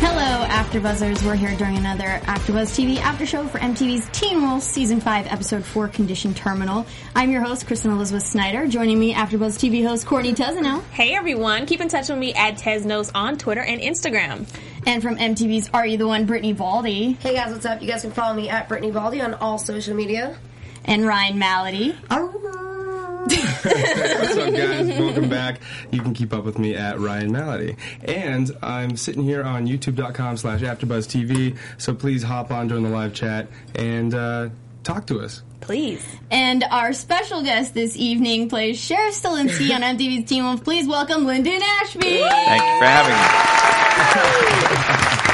[0.00, 1.24] Hello, AfterBuzzers.
[1.26, 5.64] We're here during another AfterBuzz TV after show for MTV's Teen Wolf Season 5, Episode
[5.64, 6.86] 4, Condition Terminal.
[7.16, 8.68] I'm your host, Kristen Elizabeth Snyder.
[8.68, 10.84] Joining me, AfterBuzz TV host Courtney Tezeno.
[10.90, 14.46] Hey everyone, keep in touch with me at Tesnos on Twitter and Instagram.
[14.86, 17.14] And from MTV's Are You the One, Brittany Baldy.
[17.14, 17.82] Hey guys, what's up?
[17.82, 20.38] You guys can follow me at Brittany Baldy on all social media.
[20.84, 21.96] And Ryan Malaty.
[23.34, 24.88] What's up, guys?
[24.88, 25.60] Welcome back.
[25.90, 27.76] You can keep up with me at Ryan Malaty.
[28.04, 33.14] And I'm sitting here on youtube.com slash AfterBuzzTV, so please hop on during the live
[33.14, 34.48] chat and uh,
[34.82, 35.42] talk to us.
[35.60, 36.04] Please.
[36.30, 40.64] And our special guest this evening plays Sheriff Stilinski on MTV's Teen Wolf.
[40.64, 42.00] Please welcome Linden Ashby.
[42.00, 43.12] Thank you for having
[45.18, 45.24] me.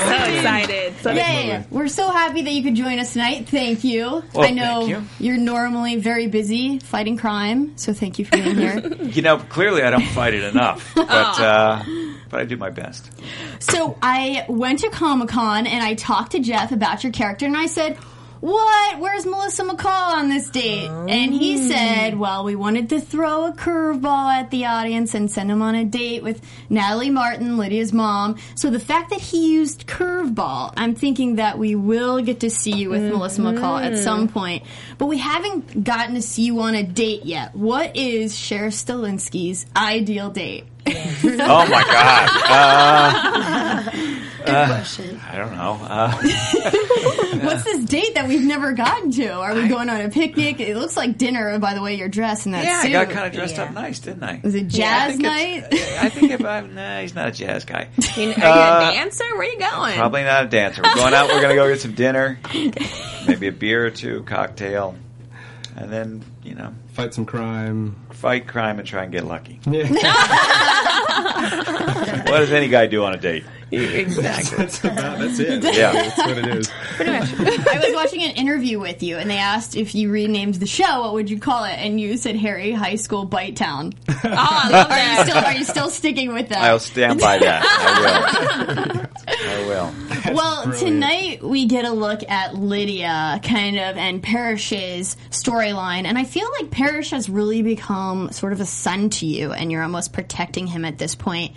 [0.00, 0.94] So excited.
[1.02, 1.64] So Yay!
[1.70, 3.48] We're so happy that you could join us tonight.
[3.48, 4.22] Thank you.
[4.34, 5.34] Well, I know thank you.
[5.34, 8.80] are normally very busy fighting crime, so thank you for being here.
[9.10, 11.82] You know, clearly I don't fight it enough, but uh,
[12.28, 13.10] but I do my best.
[13.58, 17.56] so I went to Comic Con and I talked to Jeff about your character, and
[17.56, 17.98] I said,
[18.40, 18.98] "What?
[18.98, 21.68] Where's Melissa McCall on this date?" And he oh.
[21.68, 25.74] said, "Well, we wanted to throw a curveball at the audience and send him on
[25.74, 30.94] a date with Natalie Martin, Lydia's mom." So the fact that he used curveball, I'm
[30.94, 34.02] thinking that we will get to see you with Melissa McCall at mm-hmm.
[34.02, 34.64] some point,
[34.98, 37.54] but we haven't gotten to see you on a date yet.
[37.54, 40.64] What is Sheriff Stilinski's ideal date?
[41.42, 42.28] Oh my god!
[44.40, 45.20] Uh, Good question.
[45.30, 45.78] I don't know.
[45.82, 46.10] Uh,
[47.44, 49.28] What's this date that we've never gotten to?
[49.34, 50.60] Are we going on a picnic?
[50.60, 53.26] It looks like dinner by the way you're dressed in that yeah, I got kind
[53.26, 54.40] of dressed up nice, didn't I?
[54.42, 55.64] Is it Yeah, I jazz night?
[56.00, 57.88] I think if I'm, nah, he's not a jazz guy.
[58.16, 59.24] You- are you Uh, a dancer?
[59.24, 59.96] Where are you going?
[59.96, 60.80] Probably not a dancer.
[60.84, 61.28] We're going out.
[61.28, 62.38] We're going to go get some dinner,
[63.28, 64.94] maybe a beer or two, cocktail,
[65.76, 67.96] and then you know, Fight some crime.
[68.10, 69.58] fight crime and try and get lucky.
[69.64, 69.88] Yeah.
[72.30, 73.44] What does any guy do on a date?
[73.72, 74.56] Exactly.
[74.56, 75.62] that's about, that's it.
[75.74, 75.92] Yeah.
[75.92, 76.70] That's what it is.
[76.96, 77.32] Pretty much.
[77.68, 81.02] I was watching an interview with you, and they asked if you renamed the show,
[81.02, 81.74] what would you call it?
[81.74, 83.92] And you said Harry High School Bite Town.
[84.22, 86.58] Oh, I love Are you still Are you still sticking with that?
[86.58, 87.62] I'll stand by that.
[87.64, 89.80] I will.
[89.88, 90.34] I will.
[90.34, 90.78] well, brilliant.
[90.78, 96.04] tonight we get a look at Lydia, kind of, and Parrish's storyline.
[96.04, 99.72] And I feel like Parrish has really become sort of a son to you, and
[99.72, 101.52] you're almost protecting him at this point.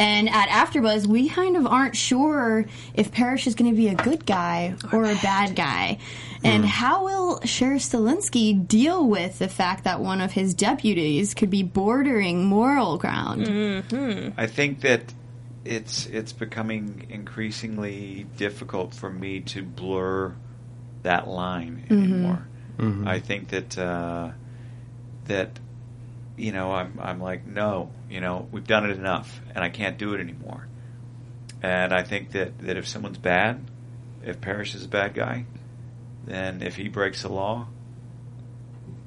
[0.00, 3.94] And at AfterBuzz, we kind of aren't sure if Parrish is going to be a
[3.94, 5.98] good guy or a bad guy.
[6.42, 6.68] And hmm.
[6.68, 11.62] how will Sheriff Stilinski deal with the fact that one of his deputies could be
[11.62, 13.44] bordering moral ground?
[13.44, 14.40] Mm-hmm.
[14.40, 15.12] I think that
[15.66, 20.34] it's it's becoming increasingly difficult for me to blur
[21.02, 22.02] that line mm-hmm.
[22.02, 22.48] anymore.
[22.78, 23.06] Mm-hmm.
[23.06, 24.30] I think that uh,
[25.26, 25.60] that
[26.40, 29.98] you know I'm I'm like no, you know we've done it enough, and I can't
[29.98, 30.66] do it anymore.
[31.62, 33.64] And I think that that if someone's bad,
[34.24, 35.44] if Parrish is a bad guy,
[36.24, 37.68] then if he breaks the law,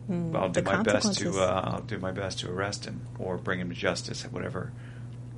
[0.10, 3.60] I'll do my best to uh, I'll do my best to arrest him or bring
[3.60, 4.72] him to justice, whatever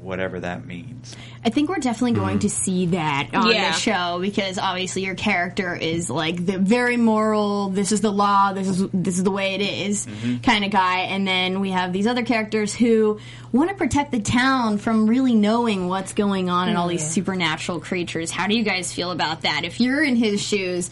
[0.06, 1.16] whatever that means.
[1.44, 2.22] I think we're definitely mm-hmm.
[2.22, 3.72] going to see that on Yeah.
[3.72, 7.70] the show because obviously your character is like the very moral.
[7.70, 8.54] This is the law.
[8.54, 10.38] This is this is the way it is mm-hmm.
[10.38, 11.00] kind of guy.
[11.00, 13.20] And then we have these other characters who
[13.52, 17.80] want to protect the town from really knowing what's going on and all these supernatural
[17.80, 18.30] creatures.
[18.30, 19.64] How do you guys feel about that?
[19.64, 20.90] If you're in his shoes,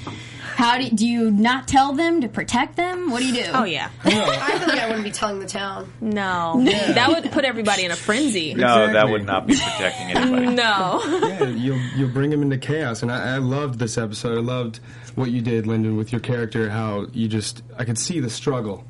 [0.55, 3.11] how do do you not tell them to protect them?
[3.11, 3.49] What do you do?
[3.53, 3.89] Oh yeah.
[4.03, 5.91] I feel like I wouldn't be telling the town.
[6.01, 6.63] No.
[6.63, 8.53] That would put everybody in a frenzy.
[8.53, 10.55] No, that would not be protecting anybody.
[10.55, 11.01] No.
[11.27, 14.37] yeah, you'll you'll bring them into chaos, and I, I loved this episode.
[14.37, 14.79] I loved
[15.15, 16.69] what you did, Linden, with your character.
[16.69, 18.85] How you just I could see the struggle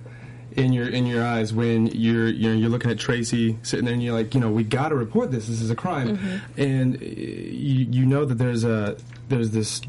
[0.55, 4.03] in your in your eyes when you're you're, you're looking at Tracy sitting there, and
[4.03, 5.47] you're like, you know, we got to report this.
[5.47, 8.97] This is a crime, and uh, you you know that there's a
[9.29, 9.81] there's this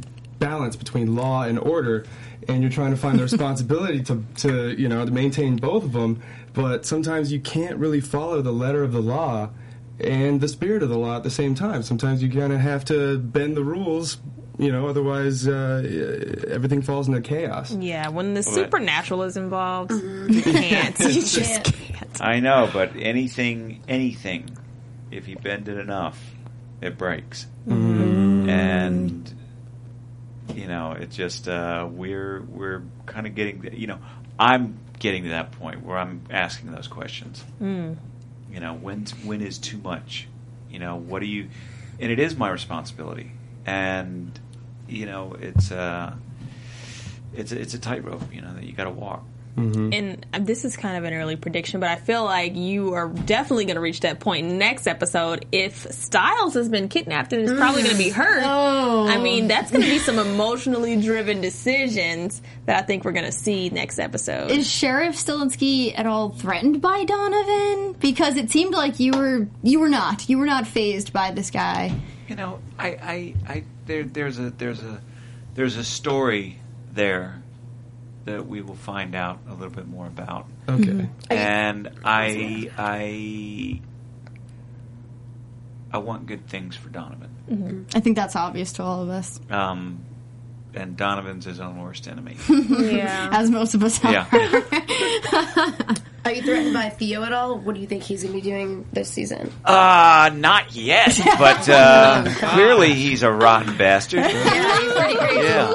[0.45, 2.05] balance between law and order.
[2.49, 4.51] And you're trying to find the responsibility to, to,
[4.81, 8.83] you know, to maintain both of them, but sometimes you can't really follow the letter
[8.83, 9.51] of the law
[10.01, 11.83] and the spirit of the law at the same time.
[11.83, 14.19] Sometimes you kind of have to bend the rules
[14.57, 15.83] You know, otherwise uh,
[16.49, 17.73] everything falls into chaos.
[17.73, 20.97] Yeah, when the Well, supernatural is involved, you can't.
[21.01, 22.21] You just can't.
[22.21, 24.57] I know, but anything, anything,
[25.11, 26.21] if you bend it enough,
[26.81, 27.47] it breaks.
[27.67, 29.34] And
[30.53, 33.99] you know, it just uh, we're we're kind of getting, you know,
[34.39, 37.43] I'm getting to that point where I'm asking those questions.
[38.53, 40.29] You know, when when is too much?
[40.71, 41.49] You know, what do you?
[41.99, 43.33] And it is my responsibility,
[43.65, 44.39] and
[44.89, 46.15] you know, it's uh,
[47.33, 49.25] it's a, it's a tightrope, you know, that you got to walk.
[49.57, 53.09] And uh, this is kind of an early prediction, but I feel like you are
[53.09, 55.47] definitely going to reach that point next episode.
[55.53, 59.07] If Stiles has been kidnapped and is probably going to be hurt, Oh.
[59.07, 63.27] I mean, that's going to be some emotionally driven decisions that I think we're going
[63.27, 64.51] to see next episode.
[64.51, 67.93] Is Sheriff Stilinski at all threatened by Donovan?
[68.01, 70.29] Because it seemed like you were you were not.
[70.29, 71.95] You were not phased by this guy.
[72.29, 75.01] You know, I, I, I there, there's a, there's a,
[75.55, 76.59] there's a story
[76.93, 77.43] there
[78.25, 81.09] that we will find out a little bit more about, Okay.
[81.31, 83.81] and I, I,
[85.93, 87.87] I want good things for Donovan.
[87.95, 90.05] I think that's obvious to all of us, Um,
[90.75, 92.37] and Donovan's his own worst enemy.
[92.49, 93.29] yeah.
[93.33, 94.13] as most of us are.
[94.13, 94.27] yeah.
[96.27, 97.59] Are you threatened by Theo at all?
[97.59, 99.53] What do you think he's going to be doing this season?
[99.63, 102.25] Uh, not yet, but uh,
[102.55, 104.21] clearly he's a rotten bastard.
[104.21, 105.75] Yeah, he's pretty crazy, Yeah,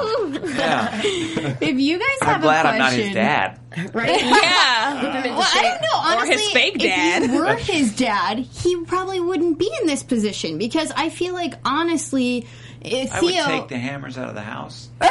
[0.56, 1.56] yeah.
[1.60, 3.60] If you guys have I'm glad a I'm not question, his dad.
[3.94, 4.20] right?
[4.20, 4.94] yeah.
[5.02, 5.88] Whip him into Well, I don't know.
[6.18, 7.30] Honestly, his fake If dad.
[7.30, 11.54] he were his dad, he probably wouldn't be in this position because I feel like
[11.64, 12.48] honestly,
[12.80, 14.88] if I would Theo, take the hammers out of the house.
[15.00, 15.08] there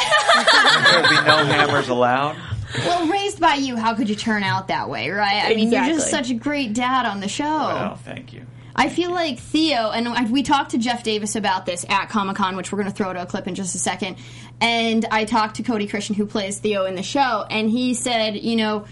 [1.01, 2.36] would be no hammers allowed.
[2.80, 5.44] well, raised by you, how could you turn out that way, right?
[5.45, 6.12] I mean, you're just Exactly.
[6.12, 7.45] such a great dad on the show.
[7.45, 8.45] Oh, thank you.
[8.75, 12.38] I feel like Theo, and I- we talked to Jeff Davis about this at Comic
[12.38, 14.16] Con, which we're going to throw to a clip in just a second.
[14.62, 18.36] And I talked to Cody Christian, who plays Theo in the show, and he said,
[18.38, 18.86] you know,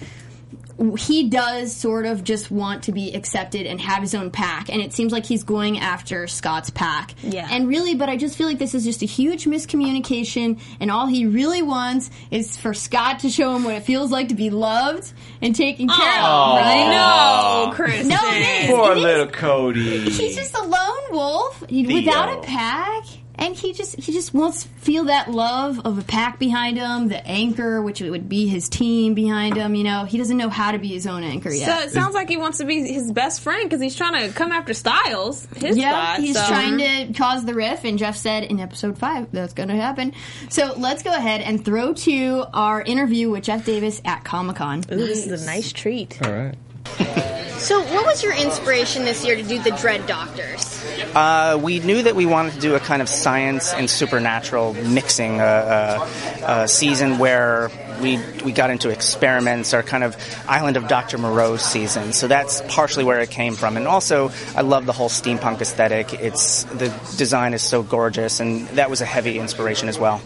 [0.98, 4.80] he does sort of just want to be accepted and have his own pack, and
[4.82, 7.16] it seems like he's going after Scott's pack.
[7.24, 7.48] Yeah.
[7.50, 11.08] And really, but I just feel like this is just a huge miscommunication, and all
[11.08, 14.50] he really wants is for Scott to show him what it feels like to be
[14.52, 15.12] loved
[15.42, 16.58] and taken care Aw.
[16.58, 16.62] of, oh.
[16.62, 17.68] right?
[17.70, 18.10] No, Kristen.
[18.10, 18.70] No, it is.
[18.70, 19.04] Poor It is.
[19.04, 20.00] little Cody.
[20.12, 21.94] He's just a lone wolf Theo.
[21.96, 23.04] without a pack,
[23.38, 27.08] and he just he just wants to feel that love of a pack behind him,
[27.08, 29.76] the anchor, which would be his team behind him.
[29.76, 31.66] You know, he doesn't know how to be his own anchor yet.
[31.66, 34.36] So it sounds like he wants to be his best friend because he's trying to
[34.36, 36.20] come after Stiles, his yeah, spot.
[36.20, 36.48] he's so.
[36.48, 40.14] trying to cause the riff, and Jeff said in episode five that's going to happen.
[40.50, 44.80] So let's go ahead and throw to our interview with Jeff Davis at Comic Con.
[44.92, 46.20] Ooh, this is a nice treat.
[46.24, 47.27] All right.
[47.58, 50.84] So, what was your inspiration this year to do the Dread Doctors?
[51.16, 55.42] Uh, we knew that we wanted to do a kind of science and supernatural mixing
[55.42, 60.16] uh, uh, uh, season where we we got into experiments, our kind of
[60.48, 61.18] Island of Dr.
[61.18, 62.14] Moreau season.
[62.14, 63.76] So that's partially where it came from.
[63.76, 66.14] And also, I love the whole steampunk aesthetic.
[66.14, 70.22] It's the design is so gorgeous, and that was a heavy inspiration as well.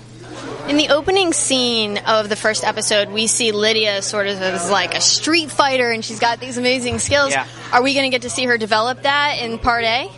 [0.68, 4.96] In the opening scene of the first episode, we see Lydia sort of as like
[4.96, 7.32] a street fighter, and she's got these amazing skills.
[7.32, 7.48] Yeah.
[7.74, 10.10] Are we going to get to see her develop that in part A?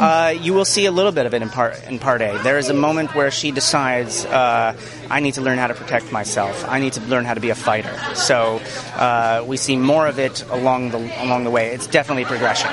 [0.00, 2.38] Uh, you will see a little bit of it in part in part A.
[2.42, 4.74] There is a moment where she decides, uh,
[5.10, 6.64] I need to learn how to protect myself.
[6.66, 7.96] I need to learn how to be a fighter.
[8.14, 8.60] So
[8.96, 11.68] uh, we see more of it along the along the way.
[11.72, 12.70] It's definitely progression.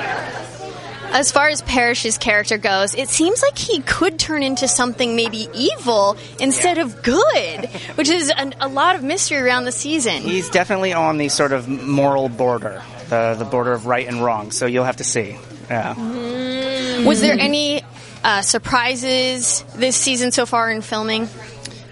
[1.10, 5.48] As far as Parrish's character goes, it seems like he could turn into something maybe
[5.54, 10.22] evil instead of good, which is an, a lot of mystery around the season.
[10.22, 14.50] He's definitely on the sort of moral border, the the border of right and wrong.
[14.50, 15.36] So you'll have to see.
[15.70, 17.04] Yeah.
[17.04, 17.82] Was there any
[18.24, 21.28] uh, surprises this season so far in filming?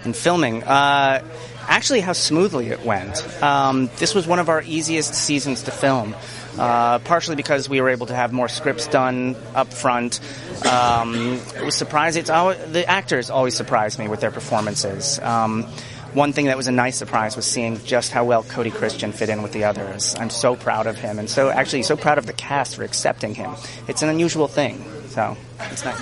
[0.07, 0.63] in filming.
[0.63, 1.21] Uh,
[1.67, 3.43] actually, how smoothly it went.
[3.43, 6.15] Um, this was one of our easiest seasons to film.
[6.57, 10.19] Uh, partially because we were able to have more scripts done up front.
[10.65, 12.21] Um, it was surprising.
[12.21, 15.19] It's always, the actors always surprise me with their performances.
[15.19, 15.67] Um,
[16.13, 19.29] one thing that was a nice surprise was seeing just how well Cody Christian fit
[19.29, 20.15] in with the others.
[20.17, 23.35] I'm so proud of him, and so actually so proud of the cast for accepting
[23.35, 23.51] him.
[23.87, 24.83] It's an unusual thing,
[25.17, 25.99] so it's nice.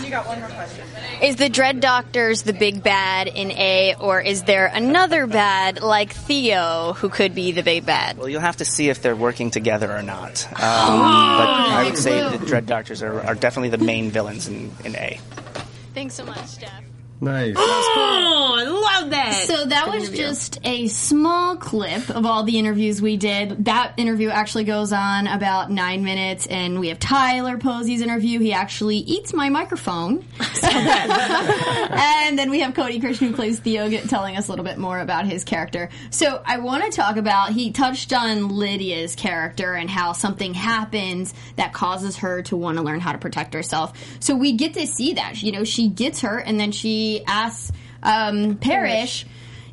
[1.21, 6.11] Is the Dread Doctors the big bad in A, or is there another bad like
[6.11, 8.17] Theo who could be the big bad?
[8.17, 10.45] Well, you'll have to see if they're working together or not.
[10.51, 14.69] Um, but I would say the Dread Doctors are, are definitely the main villains in,
[14.83, 15.17] in A.
[15.93, 16.83] Thanks so much, Jeff.
[17.21, 17.55] Nice.
[18.37, 19.45] Oh, I love that.
[19.47, 20.17] So that was interview.
[20.25, 23.65] just a small clip of all the interviews we did.
[23.65, 28.39] That interview actually goes on about nine minutes, and we have Tyler Posey's interview.
[28.39, 30.25] He actually eats my microphone.
[32.25, 34.77] And then we have Cody Christian who plays Theo get, telling us a little bit
[34.77, 35.89] more about his character.
[36.09, 41.33] So I want to talk about, he touched on Lydia's character and how something happens
[41.55, 43.93] that causes her to want to learn how to protect herself.
[44.19, 45.43] So we get to see that.
[45.43, 47.71] You know, she gets her and then she asks
[48.03, 49.25] um, Parrish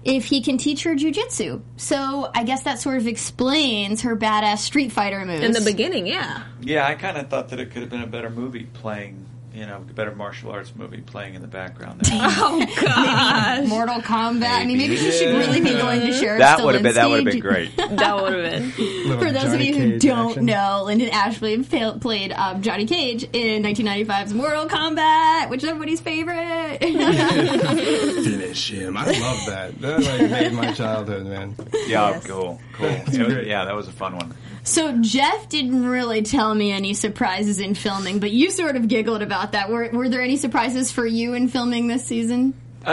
[0.04, 1.62] if he can teach her jujitsu.
[1.76, 5.44] So I guess that sort of explains her badass Street Fighter moves.
[5.44, 6.42] in the beginning, yeah.
[6.60, 9.24] Yeah, I kind of thought that it could have been a better movie playing,
[9.54, 12.18] you know, a better martial arts movie playing in the background there.
[12.23, 14.44] Oh gosh, Mortal Kombat.
[14.49, 14.97] I mean, maybe Maybe.
[14.97, 17.40] she should really be going to Sheriff that would have been that would have been
[17.40, 17.76] great.
[17.76, 19.18] that would have been.
[19.18, 20.44] For those of you who Cage don't action.
[20.47, 26.00] know, Linden Ashby fa- played um, Johnny Cage in 1995's Mortal Kombat, which is everybody's
[26.00, 26.78] favorite.
[26.80, 28.97] Finish him.
[28.97, 29.80] I love that.
[29.80, 31.54] That like made my childhood, man.
[31.87, 32.88] Yeah, cool, cool.
[32.88, 33.47] That's It was- great.
[33.47, 34.35] yeah, that was a fun one.
[34.64, 39.23] So Jeff didn't really tell me any surprises in filming, but you sort of giggled
[39.23, 39.71] about that.
[39.71, 42.54] Were, were there any surprises for you in filming this season?
[42.87, 42.90] Uh,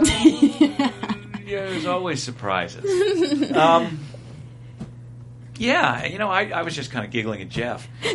[0.04, 0.90] yeah,
[1.44, 3.50] there's always surprises.
[3.54, 4.00] Um,
[5.56, 7.86] yeah, you know, I, I was just kind of giggling at Jeff.
[8.04, 8.14] Um,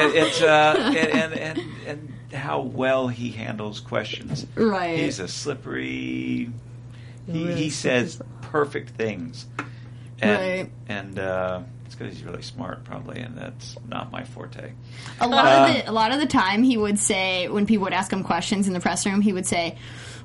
[0.00, 4.46] it, it's uh, and, and and and how well he handles questions.
[4.54, 4.98] Right.
[4.98, 6.50] He's a slippery.
[7.26, 9.46] He, he says perfect things.
[10.20, 10.70] And, Right.
[10.88, 14.72] And uh, it's because he's really smart, probably, and that's not my forte.
[15.20, 17.84] A lot Uh, of the a lot of the time, he would say when people
[17.84, 19.76] would ask him questions in the press room, he would say,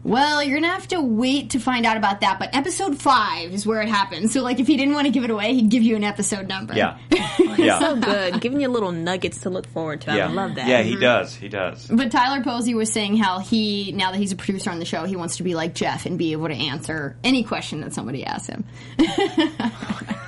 [0.03, 3.65] "Well, you're gonna have to wait to find out about that, but episode five is
[3.65, 5.83] where it happens." So, like, if he didn't want to give it away, he'd give
[5.83, 6.73] you an episode number.
[6.75, 6.97] Yeah.
[7.57, 7.79] yeah.
[7.79, 10.15] So good, giving you little nuggets to look forward to.
[10.15, 10.27] yeah.
[10.27, 10.67] I love that.
[10.67, 11.33] Yeah, he does.
[11.33, 11.87] He does.
[11.87, 15.05] But Tyler Posey was saying how he, now that he's a producer on the show,
[15.05, 18.25] he wants to be like Jeff and be able to answer any question that somebody
[18.25, 18.65] asks him.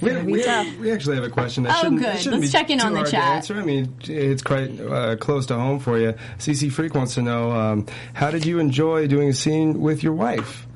[0.00, 0.76] We, we, tough.
[0.78, 2.14] we actually have a question that Oh, shouldn't, good.
[2.14, 3.24] it shouldn't Let's be check in on the hard to chat.
[3.36, 3.54] answer.
[3.56, 6.14] I mean, it's quite uh, close to home for you.
[6.38, 10.12] CC Freak wants to know um, how did you enjoy doing a scene with your
[10.12, 10.66] wife?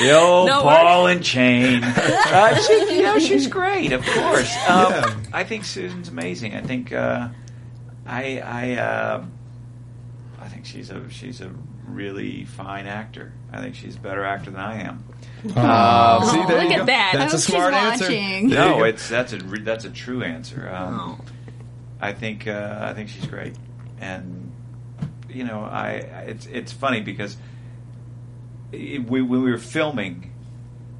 [0.00, 1.82] The old No ball and chain.
[2.34, 4.52] Uh, she, you know, she's great, of course.
[4.68, 5.14] Um, Yeah.
[5.32, 6.54] I think Susan's amazing.
[6.56, 7.28] I think uh,
[8.06, 9.24] I I uh,
[10.40, 11.50] I think she's a she's a
[11.86, 13.32] really fine actor.
[13.52, 15.04] I think she's a better actor than I am.
[15.56, 16.84] Uh, see, there look you at go.
[16.86, 17.12] that.
[17.14, 18.04] I That's a hope she's smart answer.
[18.04, 18.48] watching.
[18.48, 20.68] No, it's that's a re- that's a true answer.
[20.72, 21.24] Um, Oh.
[22.00, 23.54] I think uh, I think she's great,
[24.00, 24.52] and
[25.28, 25.92] you know, I
[26.26, 27.36] it's it's funny because
[28.72, 30.32] it, we, when we were filming,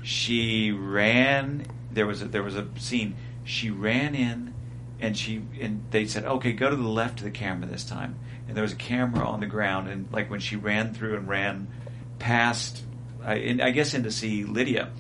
[0.03, 1.67] she ran.
[1.91, 3.17] There was a, there was a scene.
[3.45, 4.55] She ran in,
[5.01, 8.17] and she and they said, "Okay, go to the left of the camera this time."
[8.47, 11.29] And there was a camera on the ground, and like when she ran through and
[11.29, 11.69] ran
[12.19, 12.83] past,
[13.25, 14.91] I, in, I guess, in to see Lydia,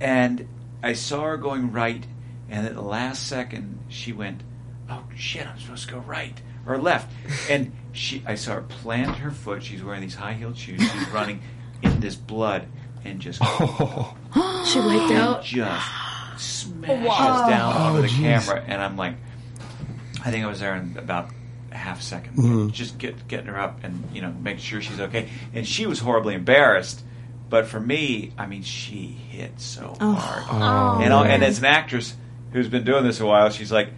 [0.00, 0.48] and
[0.82, 2.04] I saw her going right,
[2.48, 4.42] and at the last second she went,
[4.90, 7.12] "Oh shit, I'm supposed to go right or left,"
[7.50, 9.62] and she I saw her plant her foot.
[9.62, 10.80] She's wearing these high heeled shoes.
[10.80, 11.40] She's running
[11.82, 12.66] in this blood
[13.04, 14.16] and just oh.
[14.66, 15.44] She wiped out.
[15.44, 15.86] just
[16.38, 19.14] smashes down onto the oh, camera, and I'm like,
[20.24, 21.30] I think I was there in about
[21.74, 25.28] a half 2nd just get getting her up and you know make sure she's okay.
[25.52, 27.02] And she was horribly embarrassed,
[27.50, 32.14] but for me, I mean, she hit so hard, and all, and as an actress
[32.52, 33.88] who's been doing this a while, she's like,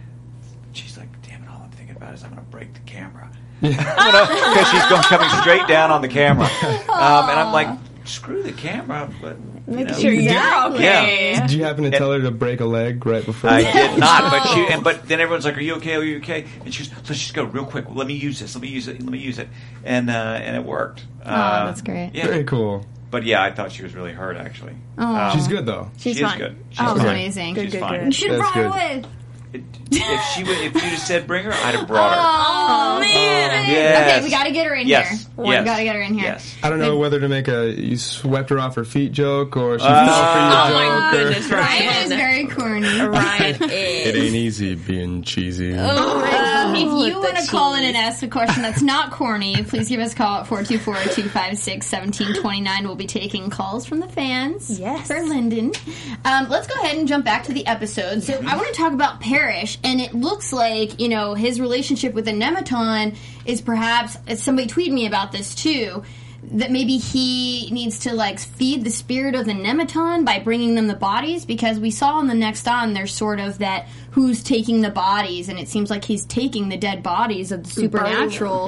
[0.73, 3.29] she's like, damn it, all I'm thinking about is I'm gonna break the camera.
[3.61, 6.45] Because she's going coming straight down on the camera,
[6.89, 7.69] um, and I'm like,
[8.05, 10.31] screw the camera, but you know, Sure, you're
[10.73, 11.31] okay.
[11.33, 11.41] Yeah.
[11.47, 13.49] Did you happen to tell her to break a leg right before?
[13.49, 13.73] I that?
[13.91, 15.95] did not, but she and but then everyone's like, "Are you okay?
[15.95, 17.85] Are you okay?" And she's let's just go real quick.
[17.89, 18.55] Let me use this.
[18.55, 19.01] Let me use it.
[19.01, 19.49] Let me use it.
[19.83, 21.05] And uh, and it worked.
[21.23, 22.11] Uh, that's great.
[22.13, 22.85] Yeah, Very cool.
[23.11, 24.37] but yeah, I thought she was really hurt.
[24.37, 25.15] Actually, Oh.
[25.15, 25.91] Um, She's good though.
[25.97, 26.37] She's she is fine.
[26.39, 26.55] good.
[26.69, 27.07] She's oh, fine.
[27.07, 27.55] amazing.
[27.55, 28.05] She's good, fine.
[28.05, 28.65] You should That's run good.
[28.67, 29.03] away.
[29.53, 32.19] It- if she would, if you'd have said bring her, I'd have brought her.
[32.19, 33.69] Oh, man.
[33.69, 34.17] Yes.
[34.17, 35.09] Okay, we got to get her in Yes.
[35.09, 35.17] here.
[35.37, 35.65] We Yes.
[35.65, 36.23] got to get her in here.
[36.33, 36.55] Yes.
[36.61, 39.79] I don't know whether to make a you swept her off her feet joke or
[39.79, 41.13] she Uh, fell for Oh your my joke.
[41.21, 42.99] or- goodness, Ryan is very corny.
[43.01, 44.15] Ryan It is.
[44.25, 45.73] ain't easy being cheesy.
[45.77, 45.87] Um,
[46.75, 46.81] if
[47.13, 50.13] you want to call in and ask a question that's not corny, please give us
[50.13, 52.83] a call at 424-256-1729.
[52.83, 55.07] We'll be taking calls from the fans Yes.
[55.07, 55.71] for Linden.
[56.25, 58.23] Um, let's go ahead and jump back to the episode.
[58.23, 62.13] So I want to talk about Parrish, and it looks like, you know, his relationship
[62.13, 66.03] with the Nemeton is perhaps, somebody tweeted me about this too,
[66.51, 70.87] that maybe he needs to like feed the spirit of the Nemeton by bringing them
[70.87, 74.81] the bodies because we saw in the next on there's sort of that who's taking
[74.81, 78.65] the bodies, and it seems like he's taking the dead bodies of the supernatural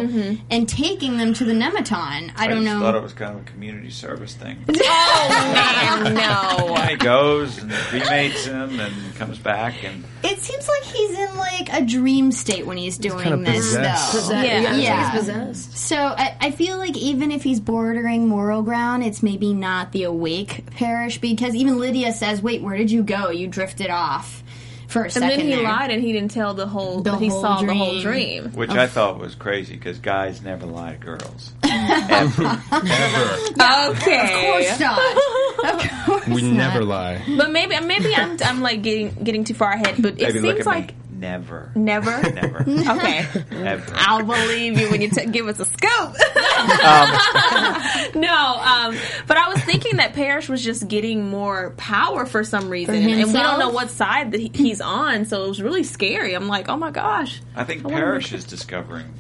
[0.52, 2.32] and taking them to the Nemeton.
[2.36, 2.80] I don't just know.
[2.82, 4.58] thought it was kind of a community service thing.
[4.72, 6.14] Oh man,
[6.76, 6.76] no.
[6.86, 11.74] he goes and cremates him and comes back and It seems like he's in like
[11.74, 14.14] a dream state when he's doing kinda this, possessed.
[14.14, 14.20] though.
[14.20, 14.46] Possessed.
[14.48, 14.62] Yeah.
[14.62, 15.12] Yeah, Yeah.
[15.12, 15.78] he's possessed.
[15.78, 20.04] So I, I feel like even if he's bordering moral ground, it's maybe not the
[20.04, 23.30] awake Parrish because even Lydia says, "Wait, where did you go?
[23.30, 24.44] You drifted off
[24.90, 27.12] for a And second then he there." lied and he didn't tell the whole The
[27.12, 28.44] that he whole saw the whole dream.
[28.44, 28.52] dream.
[28.54, 31.54] which I thought was crazy because guys never lie to girls.
[31.64, 32.62] Ever.
[32.72, 33.92] Ever.
[33.92, 34.22] Okay.
[34.24, 35.00] Of course not.
[35.60, 36.54] Of course We not.
[36.54, 37.22] never lie.
[37.38, 39.96] But maybe maybe I'm I'm like getting getting too far ahead.
[40.00, 40.94] But it Baby, look seems like me.
[41.20, 41.72] Never.
[41.76, 42.22] never.
[42.32, 42.62] Never.
[42.62, 43.26] Okay.
[43.52, 43.94] Ever.
[43.96, 45.90] I'll believe you when you t- give us a scoop.
[48.16, 48.96] no, um,
[49.28, 53.06] but I was thinking that Parrish was just getting more power for some reason, and
[53.28, 55.26] we don't know what side that he- he's on.
[55.26, 56.34] So it was really scary.
[56.34, 59.14] I'm like, oh my gosh, I think wonder Parrish is discovering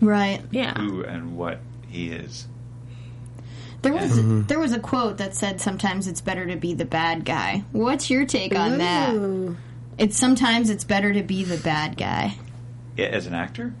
[0.00, 0.42] Right.
[0.50, 0.74] yeah.
[0.78, 2.46] who and what he is.
[3.82, 7.26] There was there was a quote that said sometimes it's better to be the bad
[7.26, 7.64] guy.
[7.72, 9.54] What's your take on that?
[9.98, 12.36] It's sometimes it's better to be the bad guy.
[12.96, 13.74] Yeah, As an actor?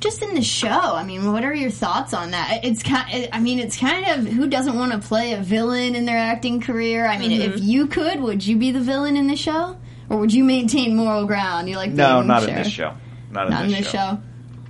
[0.00, 2.60] Just in the show, I mean, what are your thoughts on that?
[2.62, 3.28] It's kind.
[3.32, 6.60] I mean, it's kind of who doesn't want to play a villain in their acting
[6.60, 7.04] career.
[7.04, 9.76] I mean, if you could, would you be the villain in the show,
[10.08, 11.68] or would you maintain moral ground?
[11.68, 12.94] You like No, being not in this show.
[13.32, 14.20] Not in Not in this this show.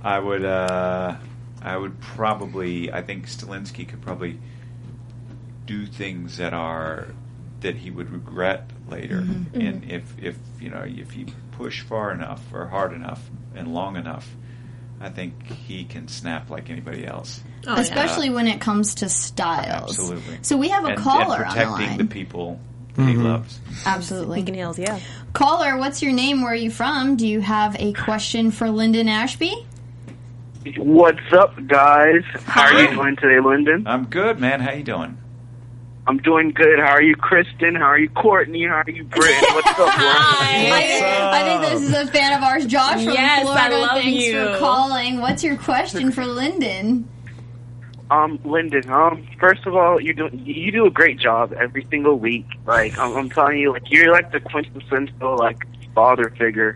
[0.03, 0.43] I would.
[0.43, 1.15] Uh,
[1.61, 2.91] I would probably.
[2.91, 4.39] I think Stilinski could probably
[5.67, 7.09] do things that are
[7.61, 9.61] that he would regret later, Mm-hmm.
[9.61, 13.21] and if if you know if you push far enough or hard enough
[13.55, 14.27] and long enough,
[15.01, 17.41] I think he can snap like anybody else.
[17.67, 17.81] Oh, yeah.
[17.81, 19.91] Especially when it comes to Stiles.
[19.99, 20.39] Absolutely.
[20.41, 21.97] So we have a and, caller and on protecting the line.
[21.97, 22.59] the people
[22.95, 23.59] that he loves.
[23.85, 24.39] Absolutely.
[24.41, 24.99] Beacon Hills, yeah.
[25.33, 26.41] Caller, what's your name?
[26.41, 27.15] Where are you from?
[27.17, 29.65] Do you have a question for Linden Ashby?
[30.77, 32.23] What's up, guys?
[32.45, 33.87] How are you doing today, Linden?
[33.87, 34.59] I'm good, man.
[34.59, 35.17] How you doing?
[36.09, 36.79] I'm doing good.
[36.79, 37.75] How are you, Kristen?
[37.75, 38.65] How are you, Courtney?
[38.65, 39.35] How are you, Britt?
[39.53, 39.95] What's up, Brian?
[39.95, 43.77] I, I think this is a fan of ours, Josh from Yes, I Florida.
[43.77, 44.33] love Thanks you.
[44.47, 45.19] for calling.
[45.21, 47.07] What's your question for Linden?
[48.09, 48.89] Um, Linden.
[48.89, 52.47] Um, first of all, you do you do a great job every single week.
[52.65, 56.73] Like I'm, I'm telling you, like you're like the quintessential like father figure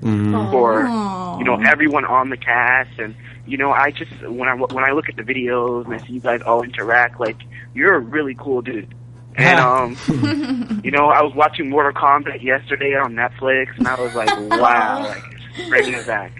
[0.51, 1.39] for Aw.
[1.39, 3.15] you know everyone on the cast, and
[3.47, 6.13] you know I just when I when I look at the videos and I see
[6.13, 7.37] you guys all interact, like
[7.73, 8.93] you're a really cool dude.
[9.35, 9.59] And
[10.09, 14.29] um, you know, I was watching Mortal Kombat yesterday on Netflix, and I was like,
[14.59, 15.23] wow, like
[15.69, 16.39] bringing it back.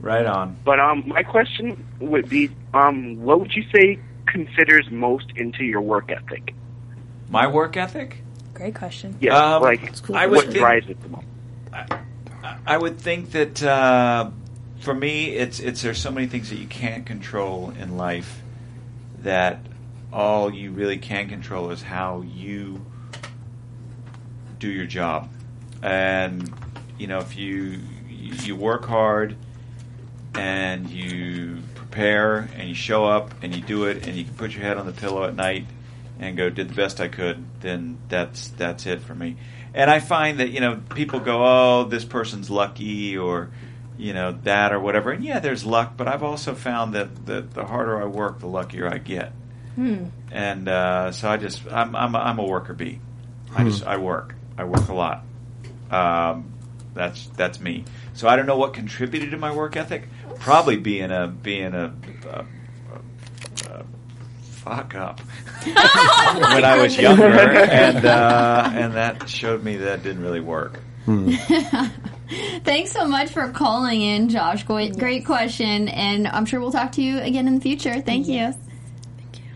[0.00, 0.56] Right on.
[0.64, 5.80] But um, my question would be, um, what would you say considers most into your
[5.80, 6.54] work ethic?
[7.28, 8.18] My work ethic?
[8.54, 9.16] Great question.
[9.20, 11.26] Yeah, Um, like I would what think- drives it the most?
[12.66, 14.30] I would think that uh,
[14.80, 18.42] for me, it's it's there's so many things that you can't control in life
[19.20, 19.60] that
[20.12, 22.84] all you really can control is how you
[24.58, 25.30] do your job,
[25.82, 26.52] and
[26.98, 29.36] you know if you you work hard
[30.34, 34.52] and you prepare and you show up and you do it and you can put
[34.52, 35.66] your head on the pillow at night
[36.18, 39.36] and go did the best I could, then that's that's it for me.
[39.74, 43.50] And I find that you know people go, oh, this person's lucky or
[43.98, 45.10] you know that or whatever.
[45.10, 48.46] And yeah, there's luck, but I've also found that that the harder I work, the
[48.46, 49.32] luckier I get.
[50.30, 53.00] And uh, so I just I'm I'm a, I'm a worker bee.
[53.54, 54.34] I just I work.
[54.56, 55.24] I work a lot.
[55.90, 56.52] Um,
[56.94, 57.84] that's that's me.
[58.14, 60.08] So I don't know what contributed to my work ethic.
[60.38, 61.94] Probably being a being a,
[62.26, 62.44] a, a,
[63.70, 63.84] a
[64.40, 65.20] fuck up
[65.64, 70.80] when I was younger, and uh, and that showed me that didn't really work.
[72.64, 74.62] Thanks so much for calling in, Josh.
[74.62, 78.00] Great, great question, and I'm sure we'll talk to you again in the future.
[78.00, 78.54] Thank you.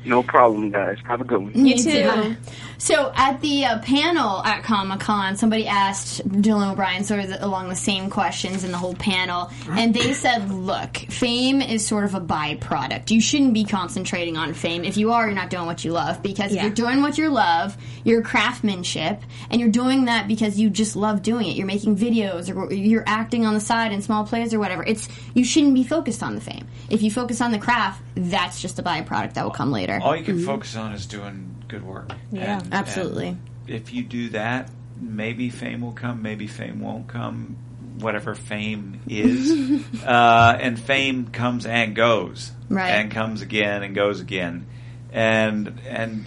[0.06, 0.98] No problem, guys.
[1.04, 1.66] Have a good one.
[1.66, 2.36] You too.
[2.78, 7.70] So at the uh, panel at Comic Con, somebody asked Dylan O'Brien sort of along
[7.70, 12.14] the same questions in the whole panel, and they said, "Look, fame is sort of
[12.14, 13.10] a byproduct.
[13.10, 14.84] You shouldn't be concentrating on fame.
[14.84, 16.22] If you are, you're not doing what you love.
[16.22, 20.70] Because if you're doing what you love, your craftsmanship, and you're doing that because you
[20.70, 21.56] just love doing it.
[21.56, 24.84] You're making videos, or you're acting on the side in small plays, or whatever.
[24.84, 26.68] It's you shouldn't be focused on the fame.
[26.90, 29.95] If you focus on the craft, that's just a byproduct that will come later.
[30.02, 32.12] All you can focus on is doing good work.
[32.30, 32.60] Yeah.
[32.60, 33.28] And- Absolutely.
[33.28, 36.22] and if you do that, maybe fame will come.
[36.22, 37.56] Maybe fame won't come.
[37.98, 42.90] Whatever fame is, uh, and fame comes and goes, Right.
[42.90, 44.66] and comes again and goes again,
[45.12, 46.26] and and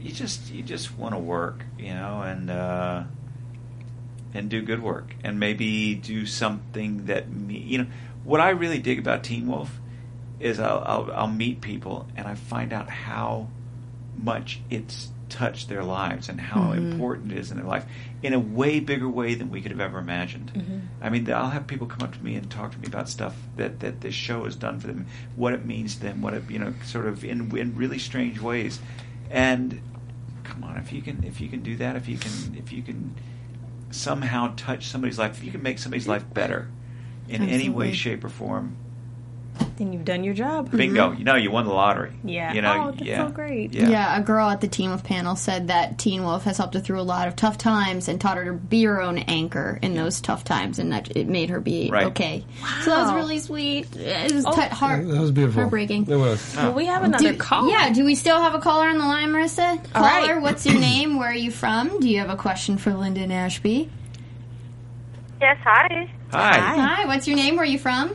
[0.00, 3.04] you just you just want to work, you know, and uh,
[4.34, 7.86] and do good work and maybe do something that me you know
[8.24, 9.78] what I really dig about Teen Wolf
[10.42, 13.48] is I'll, I'll I'll meet people and I find out how
[14.16, 16.92] much it's touched their lives and how mm-hmm.
[16.92, 17.86] important it is in their life
[18.22, 20.52] in a way bigger way than we could have ever imagined.
[20.54, 20.78] Mm-hmm.
[21.00, 23.34] I mean, I'll have people come up to me and talk to me about stuff
[23.56, 26.50] that, that this show has done for them, what it means to them, what it
[26.50, 28.78] you know, sort of in in really strange ways.
[29.30, 29.80] And
[30.44, 32.82] come on, if you can if you can do that, if you can if you
[32.82, 33.14] can
[33.90, 36.68] somehow touch somebody's life, if you can make somebody's life better
[37.28, 38.76] in any way, shape, or form,
[39.76, 40.70] Then you've done your job.
[40.70, 41.08] bingo.
[41.10, 41.18] Mm-hmm.
[41.18, 42.12] You know, you won the lottery.
[42.24, 42.52] Yeah.
[42.52, 43.26] You know, Oh, that's yeah.
[43.26, 43.72] so great.
[43.74, 43.88] Yeah.
[43.88, 44.18] Yeah.
[44.18, 47.00] a girl at the Teen Wolf panel said that Teen Wolf has helped her through
[47.00, 50.20] a lot of tough times and taught her to be her own anchor in those
[50.20, 52.06] tough times, and that it made her be Right.
[52.08, 52.44] okay.
[52.84, 53.94] So that was really sweet.
[53.96, 54.52] It was Oh.
[54.54, 55.62] t- heart, That was beautiful.
[55.62, 56.06] heartbreaking.
[56.08, 56.54] It was.
[56.56, 57.68] Well, we have another Do- call.
[57.70, 59.78] Yeah, do we still have a caller on the line, Marissa?
[59.94, 60.42] All Caller, right.
[60.42, 61.18] what's your name?
[61.18, 61.98] Where are you from?
[62.00, 63.90] Do you have a question for Linden Ashby?
[65.40, 66.08] Yes, hi.
[66.30, 66.58] Hi.
[66.58, 67.56] Hi, what's your name?
[67.56, 68.12] Where are you from?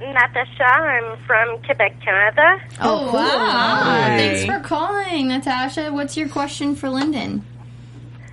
[0.00, 0.64] Natasha.
[0.64, 2.60] I'm from Quebec, Canada.
[2.80, 3.38] Oh, wow.
[3.38, 4.16] Hi.
[4.16, 5.92] Thanks for calling, Natasha.
[5.92, 7.44] What's your question for Linden?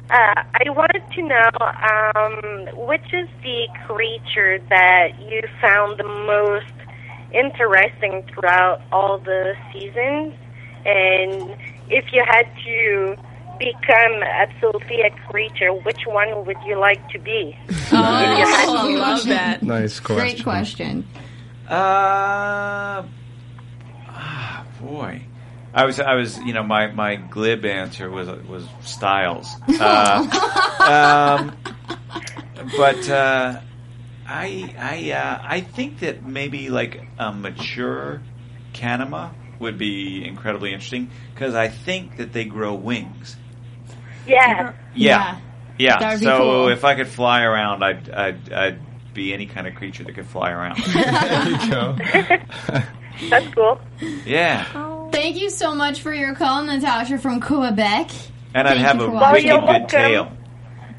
[0.10, 6.65] Uh, I wanted to know um, which is the creature that you found the most
[7.34, 10.36] interesting throughout all the seasons,
[10.86, 11.56] and
[11.89, 13.15] if you had to
[13.58, 17.58] become absolutely a creature, which one would you like to be?
[17.95, 19.62] Oh, I love that.
[19.62, 20.26] Nice question.
[20.36, 21.08] Great question.
[21.73, 23.05] Uh,
[24.07, 25.21] ah, boy.
[25.73, 30.19] I was, I was, you know, my, my glib answer was was Stiles, uh,
[30.79, 31.57] um,
[32.77, 33.59] but uh,
[34.27, 38.21] I I uh, I think that maybe like a mature
[38.73, 43.36] kanima would be incredibly interesting because I think that they grow wings.
[44.27, 44.73] Yeah.
[44.93, 45.39] Yeah,
[45.79, 45.97] yeah.
[45.99, 46.67] That would be so cool.
[46.67, 48.79] if I could fly around, I'd, I'd I'd
[49.13, 50.78] be any kind of creature that could fly around.
[50.93, 51.97] There you go.
[53.30, 53.80] That's cool.
[54.26, 55.10] yeah.
[55.12, 58.10] Thank you so much for your call, Natasha from Quebec.
[58.56, 59.88] And I'd Thank have a wicked good welcome.
[59.88, 60.32] tail.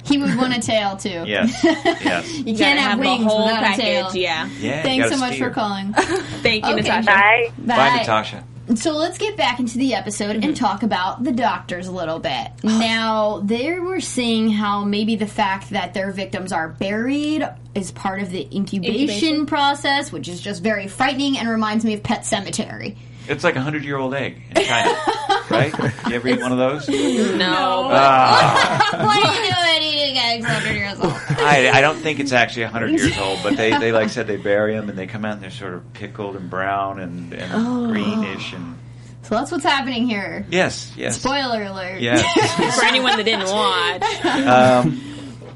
[0.05, 1.25] He would want a tail too.
[1.27, 2.33] Yes, yes.
[2.39, 3.79] You You can't have, have wings without package.
[3.79, 4.11] a tail.
[4.17, 4.49] Yeah.
[4.61, 4.83] Yeah.
[4.83, 5.49] Thanks so much steer.
[5.49, 5.93] for calling.
[5.95, 6.83] Thank you, Okay.
[6.83, 7.07] Natasha.
[7.07, 7.53] Bye.
[7.59, 8.45] Bye, Natasha.
[8.77, 10.43] So let's get back into the episode Mm-hmm.
[10.45, 12.51] and talk about the doctors a little bit.
[12.65, 18.21] Now, they were seeing how maybe the fact that their victims are buried is part
[18.23, 19.47] of the incubation, Incubation.
[19.47, 22.97] process, which is just very frightening and reminds me of Pet Sematary.
[23.29, 24.95] It's like a hundred year old egg in China,
[25.55, 25.93] right?
[26.09, 26.89] You ever eat one of those?
[26.89, 27.89] No.
[27.89, 31.13] what are you doing eating eggs 100 years old?
[31.39, 34.37] I, I don't think it's actually hundred years old, but they, they like said they
[34.37, 37.53] bury them and they come out and they're sort of pickled and brown and, and
[37.55, 37.89] Oh.
[37.89, 38.77] greenish and
[39.23, 40.47] So that's what's happening here.
[40.51, 42.01] yes, yes, Spoiler alert.
[42.01, 42.23] yes.
[42.79, 45.01] For anyone that didn't watch, Um,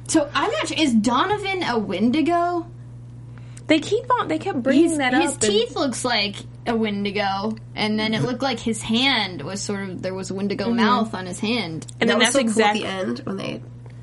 [0.08, 0.78] So I'm not sure.
[0.78, 2.66] Is Donovan a Wendigo?
[3.66, 4.28] they keep on.
[4.28, 5.42] They kept bringing His, that his up.
[5.42, 6.36] and- teeth looks like
[6.68, 10.34] a Wendigo, and then it looked like his hand was sort of there was a
[10.34, 11.86] Wendigo mouth on his hand.
[12.00, 12.80] and then that was that's so exactly.
[12.82, 13.62] cool at the end when they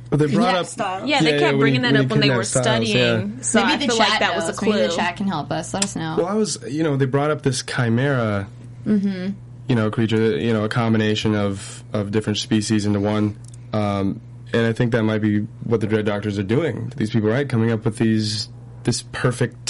[0.09, 0.65] But they brought Yeah, up.
[0.65, 1.07] style.
[1.07, 3.41] Yeah, they Yeah, kept yeah, bringing when that up when when they were Stiles, studying.
[3.43, 4.61] So Maybe I the feel chat like that was a knows.
[4.61, 4.87] Maybe clue.
[4.87, 5.73] the chat can help us.
[5.73, 6.15] Let us know.
[6.17, 8.47] Well, I was, you know, they brought up this chimera,
[8.85, 9.35] you
[9.75, 13.37] know, creature, you know, a combination of of different species into one,
[13.73, 14.21] um,
[14.53, 17.47] and I think that might be what the Dread Doctors are doing these people, right?
[17.49, 18.47] Coming up with these
[18.83, 19.69] this perfect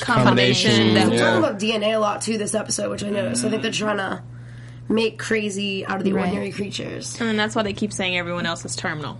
[0.00, 0.94] Combination combination.
[0.94, 3.44] that- We're talking about DNA a lot too this episode, which I noticed.
[3.44, 4.22] I think they're trying to
[4.88, 6.26] make crazy out of the Right.
[6.26, 7.20] ordinary creatures.
[7.20, 9.18] And that's why they keep saying everyone else is terminal.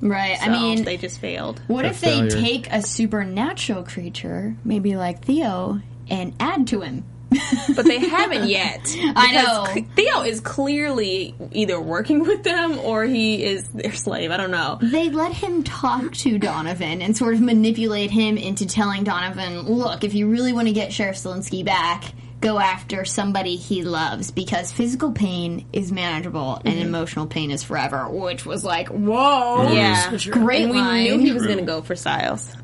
[0.00, 0.38] right.
[0.40, 1.60] I mean, they just failed.
[1.66, 7.02] what A if they take a supernatural creature, maybe like Theo, and add to him?
[7.30, 8.80] But they haven't yet.
[9.14, 9.82] I know.
[9.94, 14.30] Theo is clearly either working with them or he is their slave.
[14.30, 14.78] I don't know.
[14.80, 20.04] They let him talk to Donovan and sort of manipulate him into telling Donovan, look,
[20.04, 22.04] if you really want to get Sheriff Stilinski back,
[22.40, 26.86] go after somebody he loves because physical pain is manageable and mm-hmm.
[26.86, 29.70] emotional pain is forever, which was like, whoa.
[29.72, 30.16] Yeah.
[30.30, 31.04] Great And we line.
[31.04, 32.54] knew he was going to go for Stiles.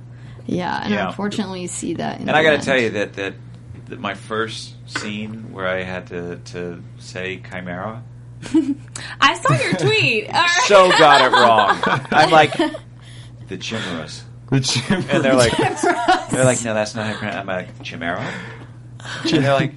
[0.46, 1.08] Yeah, and Yeah.
[1.08, 2.20] unfortunately, you see that.
[2.20, 3.34] In and I got to tell you that, that
[3.86, 8.02] that my first scene where I had to to say chimera
[9.20, 10.26] I saw your tweet.
[10.28, 10.64] All right.
[10.66, 11.80] so got it wrong.
[12.10, 12.52] I'm like
[13.48, 15.04] the chimeras, The chimera.
[15.14, 15.56] and they're like
[16.30, 17.36] they're like no, that's not how you pronounce.
[17.36, 18.20] I'm like chimera,
[19.22, 19.74] and they're like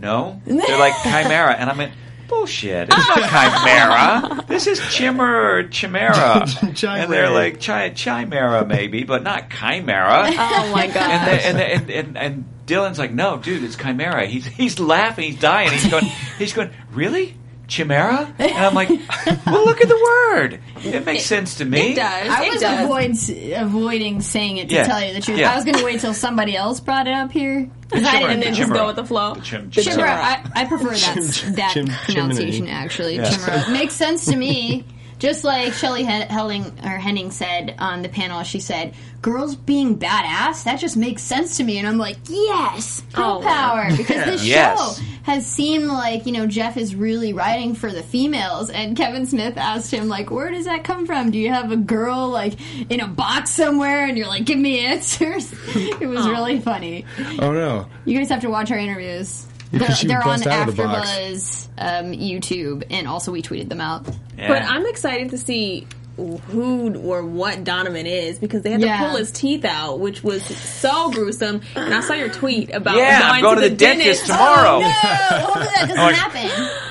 [0.00, 1.92] no, they're like chimera, and I'm like.
[2.28, 2.88] Bullshit!
[2.92, 4.44] It's not chimera.
[4.46, 10.30] This is chimera, chimera, and they're like chi- chimera, maybe, but not chimera.
[10.38, 10.96] oh my god.
[11.10, 14.26] And, they, and, they, and and and Dylan's like, no, dude, it's chimera.
[14.26, 15.70] He's he's laughing, he's dying.
[15.72, 16.04] He's going,
[16.38, 17.36] he's going, really?
[17.66, 18.88] chimera, and I'm like,
[19.46, 19.94] well, look at the
[20.34, 20.58] word.
[20.82, 21.92] It makes sense to me.
[21.92, 22.28] It does.
[22.28, 22.84] I it was does.
[22.84, 24.82] avoid, avoiding saying it to Yeah.
[24.88, 25.38] tell you the truth.
[25.38, 25.52] Yeah.
[25.52, 27.70] I was going to wait till somebody else brought it up here.
[27.88, 28.78] 'Cause I didn't and then just Chimera.
[28.80, 29.34] go with the flow.
[29.34, 29.92] The chim- Chimera.
[29.94, 30.10] chimera.
[30.16, 32.70] I, I prefer that that chim- pronunciation chimney.
[32.72, 33.16] actually.
[33.16, 33.30] Yeah.
[33.30, 34.84] Chimera makes sense to me.
[35.20, 39.98] Just like Shelley Hen- Helling or Henning said on the panel, she said, "Girls being
[39.98, 43.46] badass that just makes sense to me," and I'm like, "Yes, girl Oh.
[43.46, 44.78] power!" Because this Yes.
[44.98, 49.26] show has seemed like you know Jeff is really writing for the females, and Kevin
[49.26, 51.30] Smith asked him like, "Where does that come from?
[51.30, 52.54] Do you have a girl like
[52.90, 57.04] in a box somewhere?" And you're like, "Give me answers." it was really funny.
[57.38, 57.86] Oh no.
[58.06, 59.46] You guys have to watch our interviews.
[59.72, 61.08] Yeah, They're, 'cause she they're on bust out of the box.
[61.10, 64.06] AfterBuzz um, YouTube, and also we tweeted them out.
[64.36, 64.48] Yeah.
[64.48, 68.98] But I'm excited to see who or what Donovan is because they had Yeah.
[69.00, 71.62] to pull his teeth out, which was so gruesome.
[71.76, 74.76] And I saw your tweet about Yeah, I'm going to the dentist tomorrow.
[74.76, 75.38] Oh, no!
[75.38, 76.70] Hopefully that doesn't Like- happen.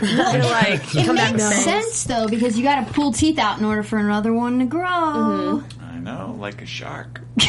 [0.00, 3.98] Like, It makes sense though because you got to pull teeth out in order for
[3.98, 4.86] another one to grow.
[4.88, 5.77] Mm-hmm.
[6.08, 7.20] I know, like a shark.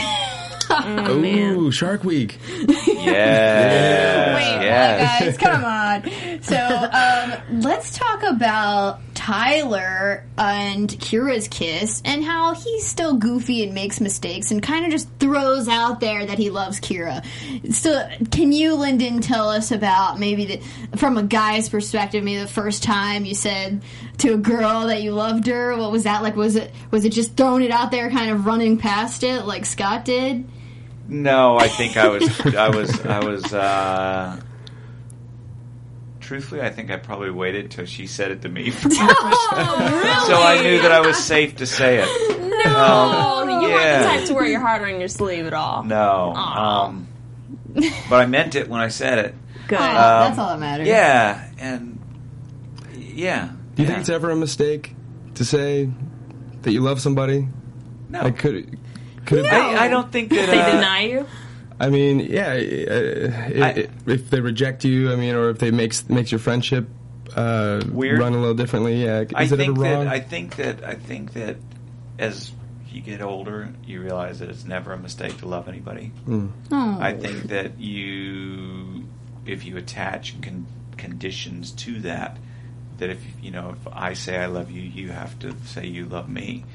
[0.72, 2.38] Oh, Ooh, Shark Week.
[2.68, 2.76] Yes.
[4.36, 5.20] Wait, yes.
[5.20, 6.44] guys, come on.
[6.44, 13.74] So um, let's talk about Tyler and Kira's kiss and how he's still goofy and
[13.74, 17.26] makes mistakes and kind of just throws out there that he loves Kira.
[17.74, 22.48] So, can you, Linden, tell us about maybe the, from a guy's perspective, maybe the
[22.48, 23.82] first time you said
[24.20, 25.76] to a girl that you loved her?
[25.76, 26.38] What was that like?
[26.38, 29.66] Was it was it just throwing it out there, kind of running past it like
[29.66, 30.48] Scott did?
[31.10, 33.54] No, I think I was, I was, I was.
[33.54, 34.40] uh
[36.30, 38.96] Truthfully, I think I probably waited till she said it to me, first.
[38.96, 42.40] so I knew that I was safe to say it.
[42.40, 43.74] No, Um, you yeah.
[43.74, 45.82] weren't the type to wear your heart on your sleeve at all.
[45.82, 46.86] No, Aw.
[46.86, 47.08] um,
[47.74, 49.36] but I meant it when I said it.
[49.68, 49.80] Good.
[49.80, 50.88] Oh, Um, that's all that matters.
[50.88, 52.00] Yeah, and
[52.96, 53.48] yeah.
[53.74, 53.88] Do you yeah.
[53.88, 54.94] think it's ever a mistake
[55.34, 55.90] to say
[56.62, 57.48] that you love somebody?
[58.08, 58.78] No, I could
[59.26, 60.48] could it I, I don't think that.
[60.48, 61.26] they uh, deny you.
[61.80, 62.48] I mean, yeah.
[62.52, 66.40] uh, I- if, if they reject you, I mean, or if they makes makes your
[66.40, 66.88] friendship
[67.36, 68.20] uh, Weird?
[68.20, 69.22] run a little differently, yeah.
[69.22, 70.08] Is I it think ever that wrong?
[70.08, 71.58] I think that I think that
[72.18, 72.52] as
[72.92, 76.12] you get older, you realize that it's never a mistake to love anybody.
[76.28, 76.52] Mm.
[76.72, 76.98] Oh.
[77.00, 79.06] I think that you,
[79.46, 80.66] if you attach con-
[80.98, 82.38] conditions to that,
[82.98, 86.06] that if you know, if I say I love you, you have to say you
[86.06, 86.66] love me,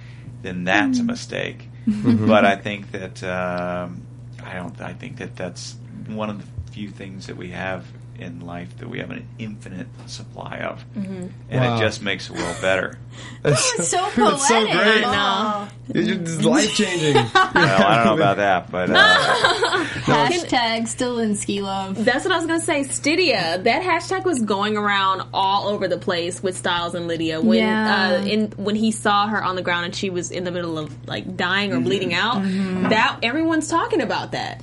[0.43, 1.69] then that's a mistake.
[1.87, 4.04] but I think that um,
[4.45, 4.81] I don't.
[4.81, 5.77] I think that that's
[6.07, 7.87] one of the few things that we have
[8.19, 11.77] in life that we have an infinite supply of, and Wow.
[11.77, 12.99] it just makes the world better.
[13.45, 14.35] It's so poetic.
[14.35, 15.05] It's so great.
[15.05, 15.69] Aw.
[15.91, 17.15] It's life changing.
[17.35, 22.05] Well, I don't know about that, but uh, Hashtag Stilinski love.
[22.05, 22.81] That's what I was gonna say.
[22.83, 23.63] Stydia.
[23.63, 28.19] That hashtag was going around all over the place with Stiles and Lydia when Yeah.
[28.23, 30.79] uh, in when he saw her on the ground and she was in the middle
[30.79, 32.43] of like dying or bleeding out.
[32.43, 34.63] That everyone's talking about that.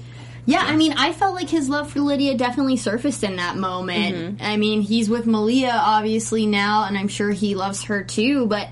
[0.51, 4.41] Yeah, I mean, I felt like his love for Lydia definitely surfaced in that moment.
[4.41, 8.67] I mean, he's with Malia obviously now, and I'm sure he loves her too, but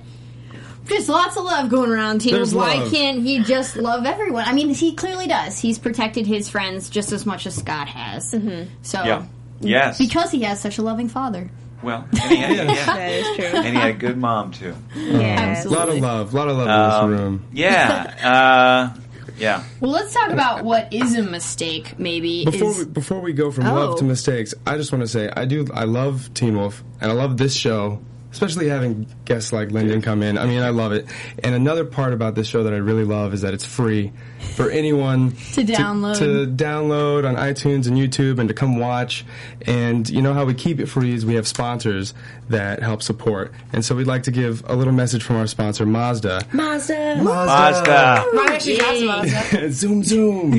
[0.88, 2.34] just lots of love going around team.
[2.34, 2.92] There's Why love.
[2.92, 4.46] can't he just love everyone?
[4.46, 5.60] I mean, he clearly does.
[5.60, 8.32] He's protected his friends just as much as Scott has.
[8.82, 9.26] So, yeah,
[9.60, 9.98] yes.
[10.00, 11.50] because he has such a loving father.
[11.84, 13.46] well, and he, had, yeah, That is true.
[13.60, 14.74] and he had a good mom too.
[14.96, 15.66] Yes.
[15.66, 17.46] A lot of love, a lot of love in Um, this room.
[17.54, 19.00] Yeah, uh,
[19.40, 19.64] yeah.
[19.80, 22.46] Well, let's talk about what is a mistake, maybe.
[22.46, 23.74] Before is, we, before we go from Oh.
[23.74, 24.08] love to oh.
[24.08, 27.38] mistakes, I just want to say I do I love Teen Wolf and I love
[27.38, 28.00] this show,
[28.32, 30.38] especially having guests like Linden come in.
[30.38, 31.06] I mean, I love it.
[31.44, 34.12] And another part about this show that I really love is that it's free
[34.56, 36.18] for anyone To download.
[36.18, 39.24] to, download on iTunes and YouTube and to come watch.
[39.68, 42.14] And you know how we keep it free is we have sponsors
[42.50, 43.54] that help support.
[43.72, 46.42] And so we'd like to give a little message from our sponsor Mazda.
[46.52, 47.22] Mazda.
[47.24, 48.26] Mazda.
[48.34, 49.72] Mine actually drives a Mazda.
[49.72, 50.54] zoom zoom.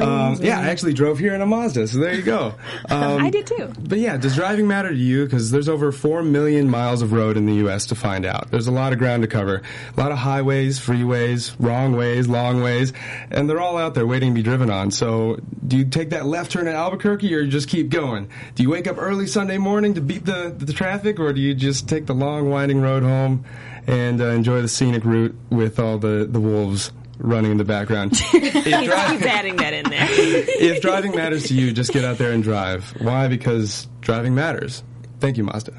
[0.00, 2.54] um, yeah, I actually drove here in a Mazda, so there you go.
[2.88, 3.72] Um, I did too.
[3.80, 5.24] But yeah, does driving matter to you?
[5.24, 7.79] Because there's over 4 million miles of road in the U.S.
[7.86, 8.50] to find out.
[8.50, 9.62] There's a lot of ground to cover.
[9.96, 12.92] A lot of highways, freeways, wrong ways, long ways,
[13.30, 14.90] and they're all out there waiting to be driven on.
[14.90, 18.28] So do you take that left turn at Albuquerque or you just keep going?
[18.54, 21.54] Do you wake up early Sunday morning to beat the, the traffic or do you
[21.54, 23.44] just take the long winding road home
[23.86, 28.12] and uh, enjoy the scenic route with all the, the wolves running in the background?
[28.32, 30.06] If Keep, dri- keep adding that in there.
[30.10, 32.94] if driving matters to you, just get out there and drive.
[33.00, 33.28] Why?
[33.28, 34.82] Because driving matters.
[35.20, 35.72] Thank you, Mazda.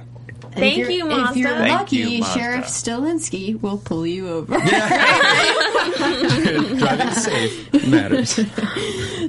[0.54, 4.58] Thank if you're, you, If you're Thank lucky, you, Sheriff Stilinski will pull you over.
[6.78, 8.40] driving safe matters.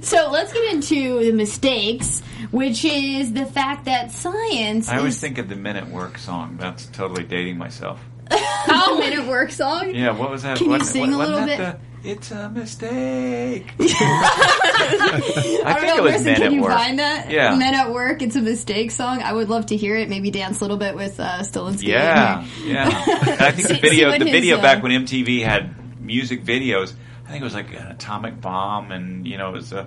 [0.07, 2.21] So let's get into the mistakes.
[2.51, 6.19] which is the fact that science I always is think of the Men at Work
[6.19, 6.57] song.
[6.61, 8.01] That's totally dating myself.
[8.31, 9.95] Oh, Men at Work song.
[9.95, 10.57] Yeah, what was that?
[10.59, 11.59] Can you Wasn't- sing a little bit?
[11.59, 13.73] the- it's a mistake.
[13.79, 16.73] I, I don't think know, it was Marissa, Men can you Work.
[16.73, 17.31] find that?
[17.31, 17.55] Yeah.
[17.55, 19.23] Men at Work, it's a mistake song.
[19.23, 20.09] I would love to hear it.
[20.09, 21.85] Maybe dance a little bit with uh, Stilinski.
[21.85, 22.89] Yeah, yeah.
[23.33, 26.45] And I think See- the video, the his, video uh, back when MTV had music
[26.45, 26.93] videos,
[27.27, 29.87] I think it was like an atomic bomb, and you know, it was a,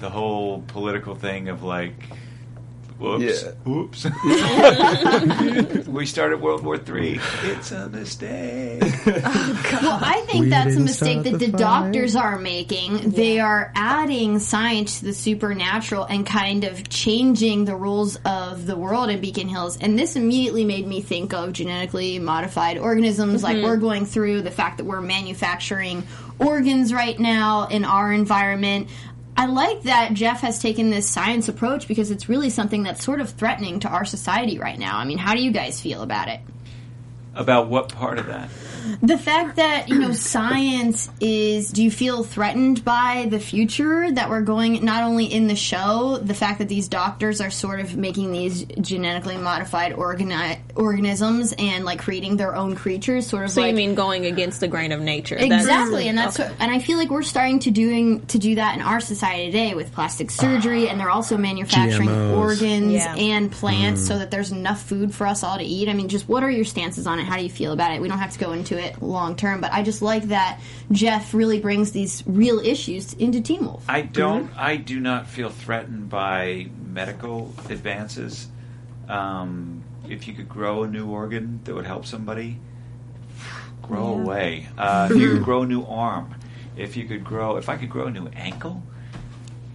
[0.00, 1.94] the whole political thing of like,
[2.98, 4.04] whoops, whoops.
[5.88, 7.20] we started World War Three.
[7.44, 8.82] It's a mistake.
[9.82, 13.10] Well, I think We that's a mistake that the the doctors are making.
[13.10, 18.76] They are adding science to the supernatural and kind of changing the rules of the
[18.76, 19.76] world in Beacon Hills.
[19.80, 23.64] And this immediately made me think of genetically modified organisms like Mhm.
[23.64, 26.02] we're going through, the fact that we're manufacturing
[26.38, 28.88] organs right now in our environment.
[29.36, 33.20] I like that Jeff has taken this science approach because it's really something that's sort
[33.20, 34.98] of threatening to our society right now.
[34.98, 36.40] I mean, how do you guys feel about it?
[37.34, 38.48] About what part of that?
[39.02, 44.28] The fact that, you know, science is, do you feel threatened by the future that
[44.30, 47.96] we're going, not only in the show, the fact that these doctors are sort of
[47.96, 53.54] making these genetically modified organi- organisms and like creating their own creatures, sort of like
[53.54, 53.70] So like.
[53.70, 55.36] you mean going against the grain of nature?
[55.36, 56.48] That's- Exactly, and that's okay.
[56.50, 59.46] what, and I feel like we're starting to doing to do that in our society
[59.46, 62.36] today with plastic surgery, and they're also manufacturing GMOs.
[62.38, 63.14] organs Yeah.
[63.16, 64.08] and plants Mm.
[64.08, 65.88] so that there's enough food for us all to eat.
[65.88, 67.24] I mean, just what are your stances on it?
[67.24, 68.00] How do you feel about it?
[68.00, 70.60] We don't have to go into it long term, but I just like that
[70.92, 73.84] Jeff really brings these real issues into Teen Wolf.
[73.88, 74.50] I don't.
[74.56, 78.48] I do not feel threatened by medical advances.
[79.08, 82.58] Um, if you could grow a new organ that would help somebody,
[83.82, 84.22] grow Yeah.
[84.22, 84.68] away.
[84.78, 86.34] Uh, if you could grow a new arm,
[86.76, 88.82] if you could grow, if I could grow a new ankle,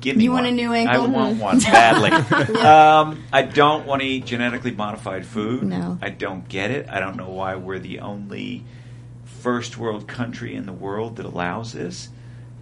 [0.01, 0.53] give me You want one.
[0.53, 1.03] a new ankle?
[1.03, 2.11] I want one badly.
[2.59, 5.63] um, I don't want to eat genetically modified food.
[5.63, 5.97] No.
[6.01, 6.89] I don't get it.
[6.89, 8.63] I don't know why we're the only
[9.41, 12.09] first world country in the world that allows this.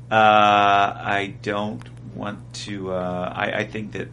[0.10, 1.84] Uh, I don't
[2.16, 2.94] want to.
[2.94, 4.08] Uh, I, I think that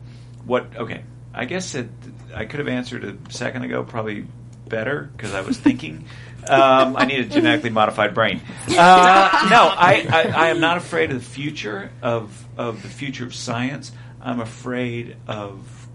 [0.44, 0.76] what.
[0.76, 1.02] Okay,
[1.32, 1.86] I guess that
[2.34, 4.26] I could have answered a second ago probably
[4.68, 6.04] better because I was thinking.
[6.48, 8.40] Um, I need a genetically modified brain.
[8.68, 13.24] Uh, no, I, I, I am not afraid of the future of of the future
[13.24, 13.90] of science.
[14.20, 15.88] I'm afraid of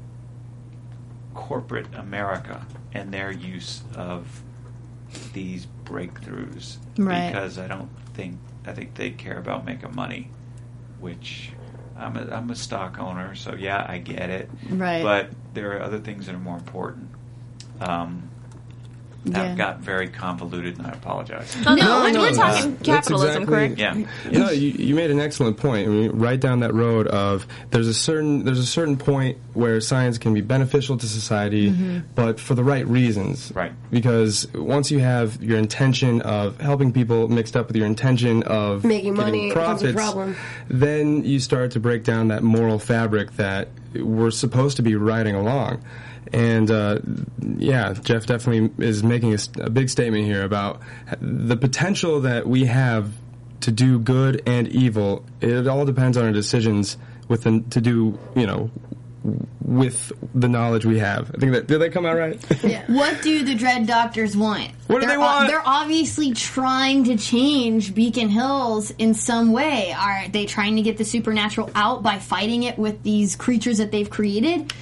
[1.34, 4.44] corporate America and their use of
[5.32, 7.32] these breakthroughs Right.
[7.32, 10.30] because I don't think I think they care about making money,
[11.00, 11.52] which
[11.98, 14.50] I'm a, I'm a stock owner, so yeah, I get it.
[14.70, 15.04] Right.
[15.04, 17.10] But there are other things that are more important.
[17.80, 18.30] Um,
[19.24, 19.44] Yeah.
[19.52, 21.56] I've got very convoluted, and I apologize.
[21.64, 23.78] No, no, we're- we're talking That's capitalism, exactly- correct?
[23.78, 23.96] Yeah.
[24.32, 25.88] You know, you, you made an excellent point.
[25.88, 29.80] I mean, right down that road of there's a certain there's a certain point where
[29.80, 32.04] science can be beneficial to society, Mhm.
[32.16, 33.52] but for the right reasons.
[33.54, 33.74] Right.
[33.92, 38.84] Because once you have your intention of helping people mixed up with your intention of
[38.84, 43.36] Making money, it becomes a profits, then you start to break down that moral fabric
[43.38, 45.82] that we're supposed to be riding along.
[46.34, 47.00] And uh,
[47.58, 50.82] yeah, Jeff definitely is making a big statement here about
[51.20, 53.12] the potential that we have
[53.62, 55.26] to do good and evil.
[55.42, 58.72] It all depends on our decisions with the, to do, you know,
[59.64, 61.32] with the knowledge we have.
[61.36, 62.44] I think that did that come out right?
[62.88, 64.72] What do the Dread Doctors want?
[64.88, 65.48] What do they're they want?
[65.48, 69.94] they're obviously trying to change Beacon Hills in some way.
[69.98, 73.92] Are they trying to get the supernatural out by fighting it with these creatures that
[73.92, 74.74] they've created?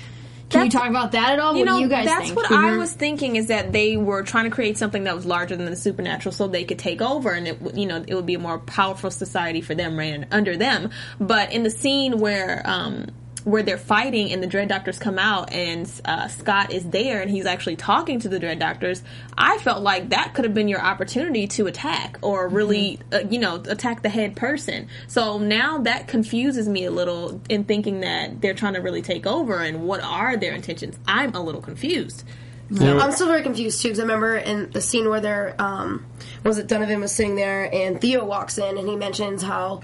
[0.49, 1.53] Can we That's- talk about that at all?
[1.53, 2.35] You what know, do you guys that's think?
[2.35, 5.55] what I was thinking is that they were trying to create something that was larger
[5.55, 8.25] than the supernatural, so they could take over, and it, would- you know, it would
[8.25, 10.89] be a more powerful society for them, ran under them.
[11.19, 13.07] But in the scene where um,
[13.43, 17.29] where they're fighting and the Dread Doctors come out and uh, Scott is there and
[17.29, 19.01] he's actually talking to the Dread Doctors,
[19.37, 23.39] I felt like that could have been your opportunity to attack or really, uh, you
[23.39, 24.87] know, attack the head person.
[25.07, 29.25] So now that confuses me a little in thinking that they're trying to really take
[29.25, 30.97] over and what are their intentions.
[31.07, 32.23] I'm a little confused.
[32.71, 36.05] I'm still very confused too because I remember in the scene where they're, um,
[36.43, 39.81] was it Donovan was sitting there and Theo walks in and he mentions how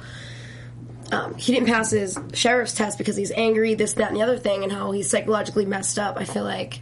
[1.12, 4.38] um, he didn't pass his sheriff's test because he's angry, this, that, and the other
[4.38, 6.18] thing, and how he's psychologically messed up.
[6.18, 6.80] I feel like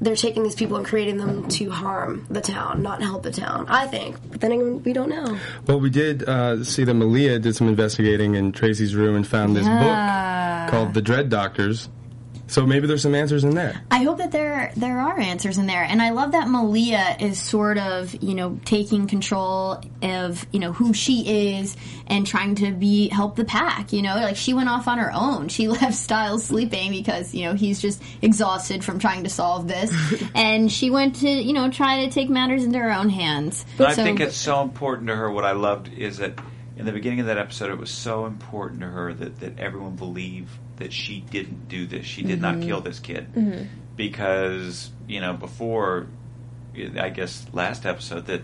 [0.00, 3.66] they're taking these people and creating them to harm the town, not help the town.
[3.68, 5.38] I think, but then again, we don't know.
[5.66, 9.56] Well, we did uh, see that Malia did some investigating in Tracy's room and found
[9.56, 10.64] this Yeah.
[10.66, 11.88] book called The Dread Doctors.
[12.48, 13.82] So maybe there's some answers in there.
[13.90, 17.40] I hope that there there are answers in there, and I love that Malia is
[17.40, 21.76] sort of you know taking control of you know who she is
[22.06, 23.92] and trying to be help the pack.
[23.92, 25.48] You know, like she went off on her own.
[25.48, 29.92] She left Stiles sleeping because you know he's just exhausted from trying to solve this,
[30.34, 33.64] and she went to you know try to take matters into her own hands.
[33.80, 35.30] I So- think it's so important to her.
[35.30, 36.38] What I loved is that
[36.76, 39.96] in the beginning of that episode, it was so important to her that, that everyone
[39.96, 42.04] believed that she didn't do this.
[42.06, 42.66] She did not Mhm.
[42.66, 43.32] kill this kid.
[43.34, 43.66] Mhm.
[43.96, 46.06] Because, you know, before,
[46.98, 48.42] I guess, last episode, that,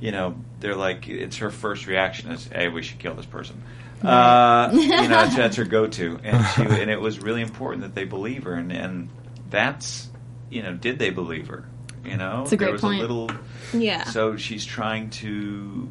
[0.00, 3.62] you know, they're like, it's her first reaction is, hey, we should kill this person.
[4.02, 7.94] Uh, you know, that's, that's her go-to, and she and it was really important that
[7.94, 9.08] they believe her, and, and
[9.50, 10.08] that's
[10.48, 11.64] you know, did they believe her?
[12.04, 12.98] You know, It's a great there was point.
[12.98, 13.30] a little
[13.74, 14.04] Yeah.
[14.04, 15.88] So she's trying to,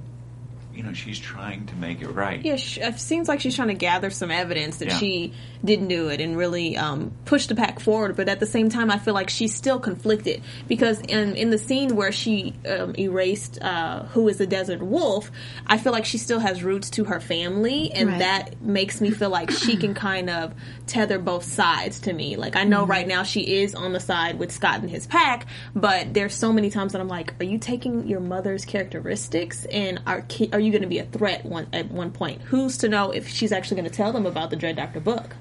[0.80, 2.42] you know, she's trying to make it right.
[2.42, 4.98] Yeah, sh- it seems like she's trying to gather some evidence that Yeah.
[4.98, 5.34] she
[5.66, 8.16] didn't do it and really um, push the pack forward.
[8.16, 11.58] But at the same time, I feel like she's still conflicted because in in the
[11.58, 15.30] scene where she um, erased uh, who is the desert wolf,
[15.68, 18.20] I feel like she still has roots to her family, and Right.
[18.20, 20.54] that makes me feel like she can kind of
[20.88, 22.38] tether both sides to me.
[22.38, 22.90] Like I know Mhm.
[22.90, 26.54] right now she is on the side with Scott and his pack, but there's so
[26.54, 30.60] many times that I'm like, are you taking your mother's characteristics and are ki- are
[30.60, 32.42] you going to be a threat one at one point?
[32.44, 35.36] Who's to know if she's actually going to tell them about the Dread Doctor book?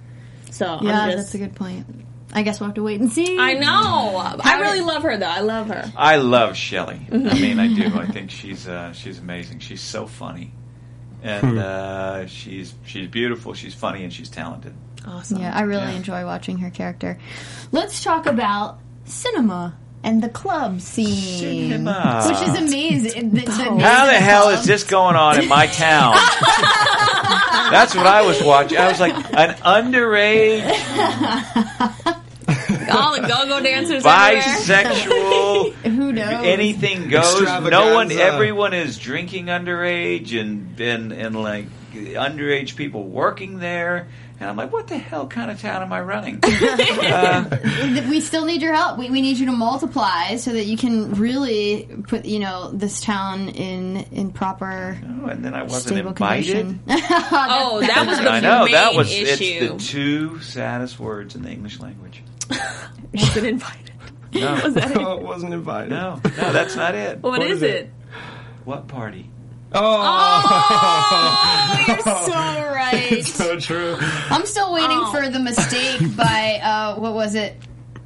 [0.51, 1.87] So yeah, I'm just, that's a good point.
[2.33, 3.39] I guess we'll have to wait and see.
[3.39, 4.17] I know.
[4.45, 5.27] I really love her though.
[5.27, 5.91] I love her.
[5.97, 7.01] I love Shelley.
[7.11, 7.99] I mean, I do.
[7.99, 9.61] I think she's uh, she's amazing.
[9.61, 10.53] She's so funny,
[11.23, 11.59] and Hmm.
[11.59, 13.55] uh, she's she's beautiful.
[13.55, 14.75] She's funny, and she's talented.
[15.07, 15.41] Awesome.
[15.41, 15.91] Yeah, I really Yeah.
[15.97, 17.19] enjoy watching her character.
[17.73, 19.75] Let's talk about Sinema
[20.05, 23.31] and the club scene, which is amazing.
[23.31, 24.59] The, the How of the hell club.
[24.61, 26.15] is this going on in my town?
[27.71, 28.79] That's what I was watching.
[28.79, 30.65] I was like, an underage,
[32.91, 34.43] All the go-go dancers everywhere.
[34.43, 36.45] bisexual, Who knows?
[36.45, 37.43] anything goes.
[37.43, 44.09] No one, everyone is drinking underage, and and and like underage people working there.
[44.41, 46.39] And I'm like, what the hell kind of town am I running?
[46.45, 47.59] uh,
[48.09, 48.97] we still need your help.
[48.97, 53.01] We, we need you to multiply so that you can really put you know this
[53.01, 54.97] town in in proper.
[55.23, 56.55] oh, and then I wasn't stable invited.
[56.55, 56.81] condition.
[57.21, 59.25] Oh, that was the I know main that was issue.
[59.75, 62.23] it's the two saddest words in the English language.
[63.15, 63.93] Wasn't invited.
[64.35, 64.97] No, Was that it?
[64.99, 65.91] Oh, it wasn't invited.
[65.91, 67.21] no, no, that's not it.
[67.23, 67.75] what is, is it?
[67.87, 67.91] it?
[68.65, 69.31] What party?
[69.75, 69.85] Oh,
[71.89, 72.33] you're so
[72.73, 73.13] right.
[73.13, 73.97] It's so true.
[74.01, 75.13] I'm still waiting Oh.
[75.13, 77.57] for the mistake by uh, what was it?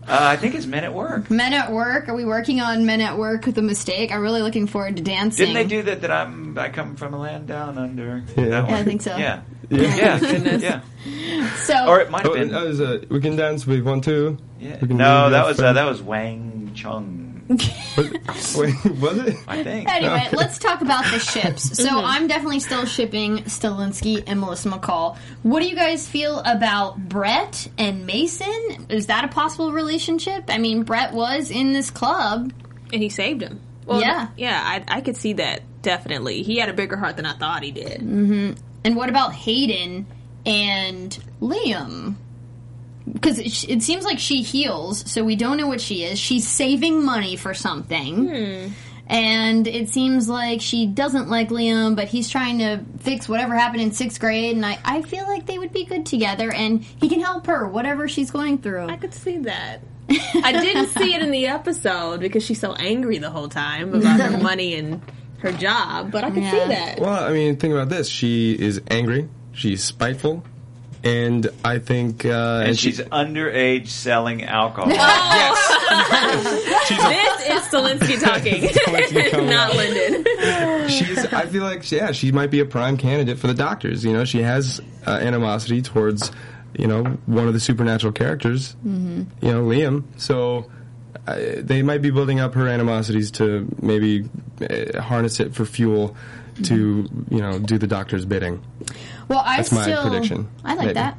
[0.08, 1.30] Uh, I think it's Men at Work.
[1.30, 2.08] Men at Work.
[2.08, 4.10] Are we working on Men at Work with a mistake?
[4.10, 5.46] I'm really looking forward to dancing.
[5.46, 6.00] Didn't they do that?
[6.00, 8.24] That I'm I come from a land down under.
[8.36, 8.44] Yeah.
[8.44, 9.16] Yeah, I think so.
[9.16, 10.18] Yeah, Yeah.
[10.20, 11.54] yeah, yeah.
[11.58, 12.52] So Or it might have Oh, been.
[12.52, 14.36] uh, is, uh, we can dance with one too.
[14.58, 14.78] yeah.
[14.82, 17.21] we can No, do that that was uh, that was Wang Chung.
[17.96, 19.36] Was, wait, was it?
[19.46, 19.88] I think.
[19.88, 21.76] Anyway, let's talk about the ships.
[21.76, 22.05] So Mm-hmm.
[22.07, 25.16] I'm definitely still shipping Stilinski and Melissa McCall.
[25.42, 28.86] What do you guys feel about Brett and Mason?
[28.88, 30.44] Is that a possible relationship?
[30.48, 32.53] I mean, Brett was in this club.
[32.92, 33.61] And he saved him.
[33.86, 34.28] Well, Yeah.
[34.36, 34.61] yeah.
[34.64, 36.42] I, I could see that definitely.
[36.42, 38.00] He had a bigger heart than I thought he did.
[38.00, 38.53] Mm-hmm.
[38.84, 40.07] And what about Hayden
[40.46, 42.14] and Liam?
[43.11, 46.18] Because it, it seems like she heals, so we don't know what she is.
[46.18, 48.28] She's saving money for something.
[48.28, 48.72] Hmm.
[49.09, 53.82] And it seems like she doesn't like Liam, but he's trying to fix whatever happened
[53.82, 54.55] in sixth grade.
[54.57, 57.66] And I, I feel like they would be good together, and he can help her,
[57.68, 58.86] whatever she's going through.
[58.88, 59.80] I could see that.
[60.09, 64.20] I didn't see it in the episode because she's so angry the whole time about
[64.20, 65.03] her money and
[65.40, 66.50] her job, but I could Yeah.
[66.53, 67.00] see that.
[67.00, 68.09] Well, I mean, think about this.
[68.09, 69.28] She is angry.
[69.53, 70.44] She's spiteful,
[71.05, 74.88] and I think, uh, And she- she's underage selling alcohol.
[74.88, 74.98] this
[77.48, 79.74] is Stilinski talking, Stilinski not.
[79.74, 80.88] Linden.
[80.88, 84.12] she's I feel like yeah she might be a prime candidate for the doctors you
[84.12, 86.30] know she has uh, animosity towards
[86.76, 89.22] you know one of the supernatural characters Mm-hmm.
[89.46, 90.70] you know Liam so
[91.26, 94.28] uh, they might be building up her animosities to maybe
[94.61, 96.16] uh, harness it for fuel
[96.64, 98.62] to you know do the doctor's bidding
[99.32, 100.48] Well, I That's my still, prediction.
[100.64, 100.92] I like Maybe.
[100.94, 101.18] that.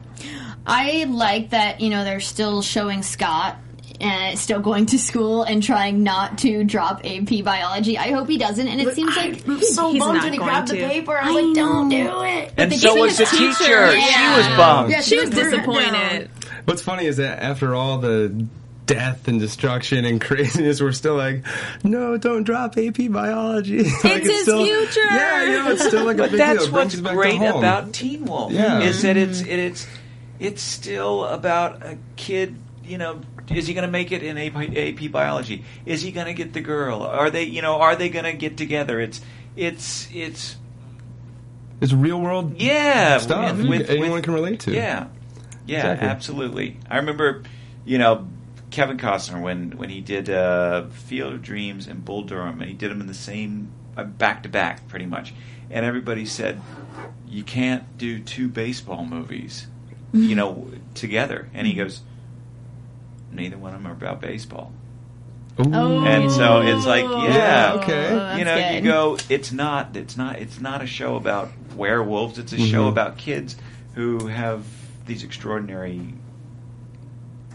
[0.66, 3.58] I like that you know they're still showing Scott
[4.00, 7.98] and still going to school and trying not to drop AP biology.
[7.98, 10.38] I hope he doesn't, and it seems like I'm so He's bummed not when he
[10.40, 11.18] going grabbed the paper.
[11.18, 12.54] I was like, don't do it.
[12.58, 13.92] and they so gave was the his teacher.
[13.92, 14.92] teacher, She was bummed.
[14.92, 16.30] Yeah, She was threw it disappointed.
[16.66, 18.46] what's funny is that after all the
[18.86, 21.46] death and destruction and craziness we're still like
[21.84, 25.00] no don't drop AP biology Like, his still, future.
[25.06, 27.02] yeah you know it's still like a But big that's deal It brings what's us
[27.02, 28.52] back to great about Teen Wolf.
[28.52, 28.80] Yeah.
[28.82, 29.88] Is that it's it, it's
[30.40, 32.56] it's still about a kid
[32.86, 35.64] you know, is he going to make it in AP, AP biology?
[35.86, 37.02] Is he going to get the girl?
[37.04, 39.00] Are they, you know, are they going to get together?
[39.00, 39.22] It's,
[39.56, 40.58] it's, it's,
[41.80, 44.72] It's real world yeah, stuff with- with- anyone with- can relate to.
[44.74, 45.08] Yeah,
[45.66, 46.08] yeah, Exactly.
[46.10, 46.78] absolutely.
[46.90, 47.44] I remember,
[47.86, 48.28] you know,
[48.74, 52.76] Kevin Costner when when he did uh, Field of Dreams and Bull Durham, and he
[52.76, 55.34] did them in the same back to back, pretty much.
[55.70, 56.60] And everybody said
[57.28, 59.68] you can't do two baseball movies,
[60.12, 61.50] you know, together.
[61.54, 62.02] And he goes,
[63.32, 64.72] neither one of them are about baseball.
[65.60, 65.74] Ooh.
[65.74, 68.08] And so it's like, yeah, Okay.
[68.10, 69.18] Oh, you know, that's you go.
[69.30, 69.96] It's not.
[69.96, 70.40] It's not.
[70.40, 72.40] It's not a show about werewolves.
[72.40, 72.90] It's a show Mhm.
[72.90, 73.56] about kids
[73.94, 74.66] who have
[75.06, 76.14] these extraordinary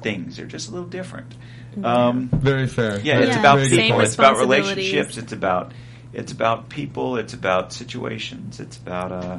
[0.03, 0.37] things.
[0.37, 1.35] They're just a little different.
[1.83, 2.99] Um, Very fair.
[3.01, 3.97] yeah, That's it's a about very good people.
[3.97, 4.07] point.
[4.07, 4.71] It's about responsibilities.
[4.77, 5.17] relationships.
[5.19, 5.73] It's about
[6.13, 7.17] it's about people.
[7.19, 8.59] It's about situations.
[8.61, 9.39] It's about uh,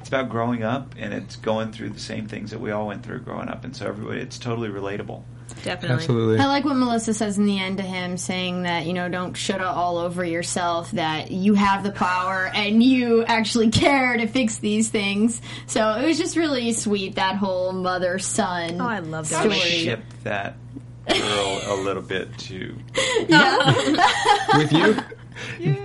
[0.00, 3.02] it's about growing up, and it's going through the same things that we all went
[3.04, 3.64] through growing up.
[3.64, 5.22] And so everybody, it's totally relatable.
[5.62, 5.96] Definitely.
[5.96, 6.38] Absolutely.
[6.38, 9.34] I like what Melissa says in the end to him, saying that, you know, don't
[9.34, 14.26] shut it all over yourself, that you have the power and you actually care to
[14.26, 15.40] fix these things.
[15.66, 18.80] So it was just really sweet, that whole mother son.
[18.80, 19.42] Oh, I love that.
[19.44, 19.70] I would Story.
[19.70, 20.56] ship that
[21.08, 22.76] girl a little bit too.
[23.28, 24.56] Yeah.
[24.58, 24.96] with you?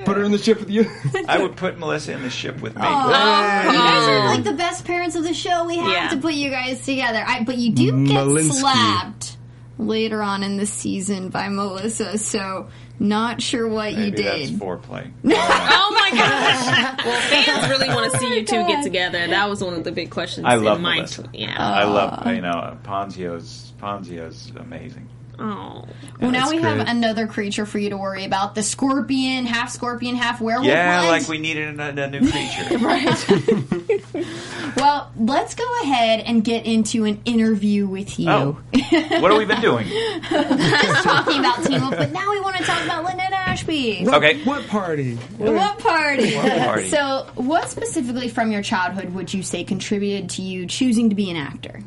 [0.05, 0.89] Put her in the ship with you?
[1.27, 2.81] I would put Melissa in the ship with me.
[2.81, 5.65] You guys are like the best parents of the show.
[5.65, 6.09] We have Yeah.
[6.09, 7.23] to put you guys together.
[7.25, 8.51] I, but you do get Malinsky.
[8.51, 9.37] slapped
[9.79, 12.67] later on in the season by Melissa, so
[12.99, 14.59] not sure what you Maybe that's did.
[14.59, 15.09] foreplay.
[15.25, 17.05] Oh, oh my gosh!
[17.05, 19.25] well, fans really want to oh see you two get together.
[19.27, 20.45] That was one of the big questions.
[20.45, 21.23] I love in my Melissa.
[21.23, 21.55] tw- yeah.
[21.57, 25.07] I love you know Ponzio's Ponzio's amazing.
[25.39, 25.85] oh.
[26.19, 29.69] Well, now That's we have another creature for you to worry about: the scorpion, half
[29.71, 30.67] scorpion, half werewolf.
[30.67, 31.07] Yeah, one.
[31.07, 32.77] like we needed a, a new creature.
[32.79, 34.75] Right.
[34.75, 38.29] well, let's go ahead and get into an interview with you.
[38.29, 38.51] Oh.
[38.71, 39.87] what have we been doing?
[39.87, 40.29] Just
[41.03, 44.07] talking about Team Up, but now we want to talk about Linden Ashby.
[44.07, 44.43] Okay.
[44.43, 45.15] What party?
[45.15, 46.35] What party?
[46.35, 46.89] What party?
[46.99, 51.29] So, what specifically from your childhood would you say contributed to you choosing to be
[51.29, 51.81] an actor?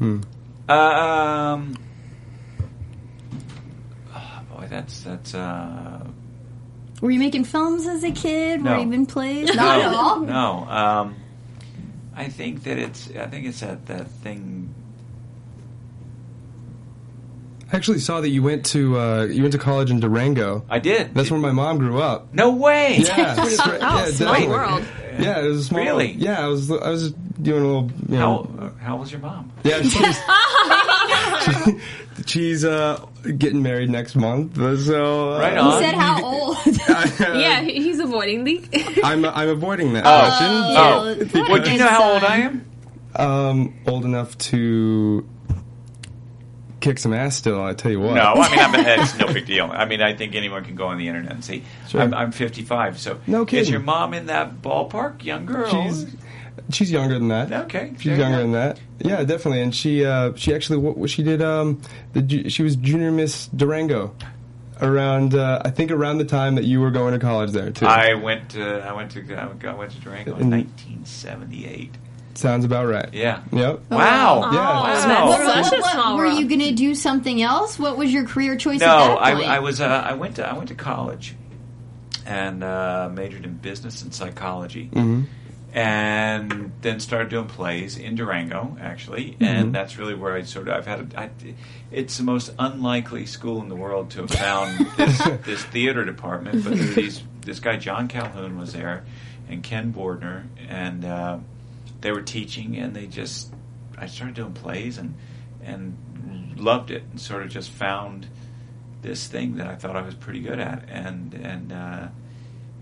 [0.00, 0.22] Um.
[4.14, 6.06] Oh boy, that's that's uh.
[7.00, 8.62] Were you making films as a kid?
[8.62, 8.72] No.
[8.72, 9.54] Were you even plays?
[9.54, 10.20] Not at all.
[10.20, 10.66] No.
[10.68, 11.16] Um,
[12.20, 13.08] I think that it's.
[13.16, 14.69] I think it's that that thing.
[17.72, 20.64] I actually saw that you went to uh, you went to college in Durango.
[20.68, 21.14] I did.
[21.14, 22.32] That's where my mom grew up.
[22.34, 22.98] No way.
[22.98, 24.48] Yeah, Oh, yeah, small definitely.
[24.48, 24.84] world.
[25.18, 25.80] Yeah, it was small.
[25.80, 26.12] Really?
[26.12, 26.70] Yeah, I was.
[26.70, 27.90] I was doing a little.
[28.08, 29.52] You know, How how was your mom?
[29.64, 30.18] Yeah, she's,
[32.26, 33.04] she's uh,
[33.38, 34.56] getting married next month.
[34.84, 36.56] So uh, Right He said how old?
[37.20, 39.00] Yeah, he's avoiding the.
[39.04, 40.20] I'm I'm avoiding that Oh.
[40.20, 40.46] question.
[40.48, 42.66] Oh, Yeah, well, do you know how old I am?
[43.16, 45.28] Um, old enough to
[46.80, 47.36] kick some ass.
[47.36, 48.14] Still, I tell you what.
[48.14, 49.70] No, I mean, I'm, it's no big deal.
[49.72, 51.62] I mean, I think anyone can go on the internet and see.
[51.88, 52.00] Sure.
[52.00, 53.62] I'm, I'm 55, so No kidding.
[53.62, 55.70] is your mom in that ballpark, young girl?
[55.70, 56.06] she's
[56.70, 57.52] she's younger than that.
[57.66, 58.42] Okay, she's younger go.
[58.42, 58.80] than that.
[58.98, 59.62] Yeah, definitely.
[59.62, 61.80] And she uh, she actually what what she did um
[62.12, 64.14] the she was junior Miss Durango
[64.82, 67.86] around uh, I think around the time that you were going to college there too.
[67.86, 71.94] I went to I went to I went to Durango in In- 1978.
[72.34, 73.08] Sounds about right.
[73.12, 73.42] Yeah.
[73.52, 73.90] Yep.
[73.90, 74.50] Wow.
[74.52, 74.56] Yeah.
[74.58, 74.86] Wow.
[74.86, 75.06] that's
[75.44, 77.78] What- such a small were you going to do something else?
[77.78, 79.46] What was your career choice No, at that I, point?
[79.48, 81.34] I was uh, I went to I went to college
[82.26, 84.90] and uh, majored in business and psychology.
[84.92, 85.26] Mhm.
[85.72, 90.74] And then started doing plays in Durango, actually, and that's really where I sort of
[90.76, 91.14] I've had.
[91.14, 91.30] A, I,
[91.92, 96.64] it's the most unlikely school in the world to have found this, this theater department,
[96.64, 99.04] but these this guy John Calhoun was there,
[99.48, 101.38] and Ken Bordner, and uh,
[102.00, 103.52] they were teaching, and they just
[103.98, 105.14] I started doing plays and
[105.62, 105.96] and
[106.58, 108.26] loved it, and sort of just found
[109.02, 112.08] this thing that I thought I was pretty good at, and and uh,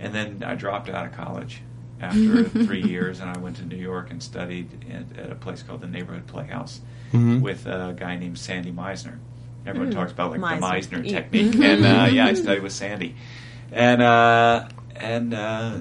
[0.01, 1.63] and then I dropped out of college
[2.01, 5.63] after three years, and I went to New York and studied at, at a place
[5.63, 6.81] called the Neighborhood Playhouse
[7.13, 7.41] Mhm.
[7.41, 9.17] with a guy named Sandy Meisner.
[9.67, 11.01] Everyone talks about like the Meisner.
[11.03, 13.17] Meisner technique, and uh, yeah, I studied with Sandy,
[13.73, 15.79] and uh, and uh,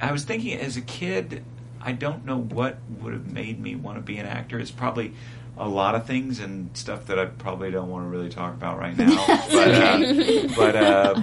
[0.00, 1.42] I was thinking as a kid,
[1.80, 4.58] I don't know what would have made me want to be an actor.
[4.58, 5.14] It's probably
[5.56, 8.78] a lot of things and stuff that I probably don't want to really talk about
[8.78, 9.24] right now.
[9.50, 11.22] but uh, but uh,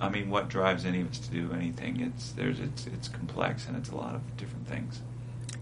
[0.00, 2.00] I mean, what drives any of us to do anything?
[2.00, 5.00] It's there's it's it's complex and it's a lot of different things.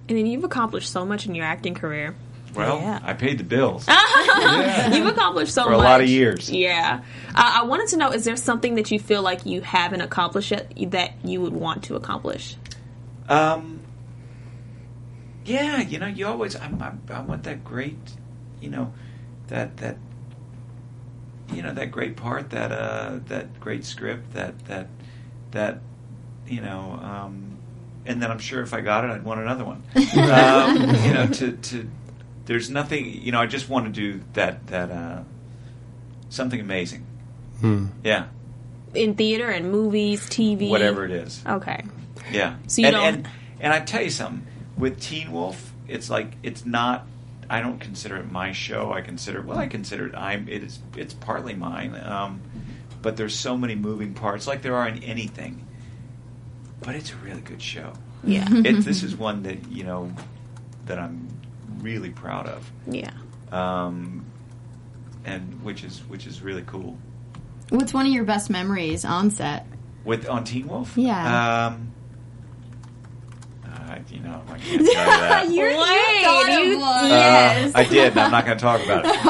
[0.09, 2.15] And then you've accomplished so much in your acting career.
[2.55, 3.01] Well, Yeah.
[3.03, 3.87] I paid the bills.
[4.93, 5.85] You've accomplished so For a much.
[5.85, 6.49] lot of years.
[6.49, 7.03] Yeah.
[7.35, 10.53] Uh, I wanted to know is there something that you feel like you haven't accomplished
[10.53, 12.57] yet that you would want to accomplish?
[13.29, 13.81] Um,
[15.47, 17.97] yeah, you know, you always I, I, I want that great,
[18.61, 18.93] you know,
[19.49, 19.97] that that
[21.53, 24.89] you know that great part, that uh, that great script, that that
[25.53, 25.81] that
[26.47, 27.57] you know, um,
[28.05, 29.83] and then I'm sure if I got it, I'd want another one.
[29.97, 31.89] um, you know, to to
[32.47, 33.23] there's nothing.
[33.23, 35.23] You know, I just want to do that that uh,
[36.29, 37.07] something amazing.
[37.61, 37.87] Hmm.
[38.05, 38.27] Yeah,
[38.95, 41.43] In theater and movies, TV, whatever it is.
[41.47, 41.85] Okay.
[42.33, 42.57] Yeah.
[42.67, 43.29] So you and, don't- and
[43.61, 44.47] and I tell you something
[44.77, 47.07] with Teen Wolf, it's like it's not.
[47.49, 48.93] I don't consider it my show.
[48.93, 50.15] I consider well, I consider it.
[50.15, 50.49] I'm.
[50.49, 50.81] It is.
[50.97, 51.95] It's partly mine.
[52.05, 52.41] Um,
[53.03, 55.65] but there's so many moving parts, like there are in anything.
[56.81, 57.93] But it's a really good show.
[58.25, 58.47] Yeah.
[58.51, 60.13] It, this is one that you know
[60.87, 61.29] that I'm
[61.81, 62.71] really proud of.
[62.87, 63.13] Yeah.
[63.53, 64.25] Um,
[65.25, 66.99] and which is which is really cool.
[67.71, 69.67] What's one of your best memories on set?
[70.05, 71.67] With on Teen Wolf, Yeah.
[71.67, 71.93] Um,
[73.97, 75.51] uh, you know, I can't tell you that.
[75.51, 77.11] You're, Wait, you you- one.
[77.11, 78.13] Uh, I did.
[78.13, 79.17] and I'm not going to talk about it.
[79.25, 79.29] Oh,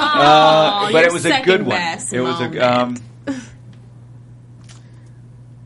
[0.89, 1.77] Uh, but it was a good one.
[1.77, 2.57] best It was moment.
[2.57, 2.81] a.
[2.81, 2.97] Um,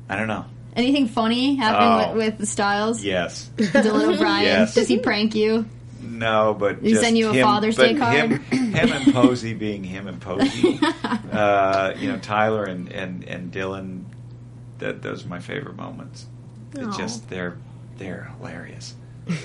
[0.09, 0.45] I don't know.
[0.75, 2.17] Anything funny happen Oh.
[2.17, 3.03] with, with the Stiles?
[3.05, 3.51] Yes.
[3.57, 4.43] Dylan O'Brien.
[4.45, 4.75] Yes.
[4.75, 5.67] Does he prank you?
[6.03, 8.15] No, but He just send you a him, Father's Day card?
[8.15, 8.41] Him,
[8.73, 10.81] him and Posey being him and Posey.
[11.03, 14.05] uh, you know, Tyler and and and Dylan.
[14.79, 16.27] That those are my favorite moments.
[16.75, 16.97] It Aw.
[16.97, 17.59] just they're
[18.01, 18.95] they're hilarious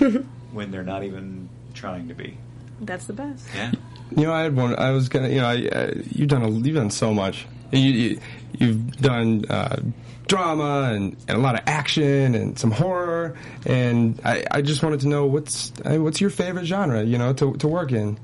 [0.50, 2.36] when they're not even trying to be.
[2.80, 3.46] That's the best.
[3.54, 3.72] Yeah.
[4.16, 4.74] You know, I had one.
[4.76, 5.28] I was gonna.
[5.28, 7.46] You know, I, uh, you've done a, you've done so much.
[7.72, 8.20] You, you
[8.58, 9.80] you've done uh,
[10.28, 13.36] drama and, and a lot of action and some horror.
[13.64, 17.02] And I, I just wanted to know what's I, what's your favorite genre?
[17.02, 18.18] You know, to to work in.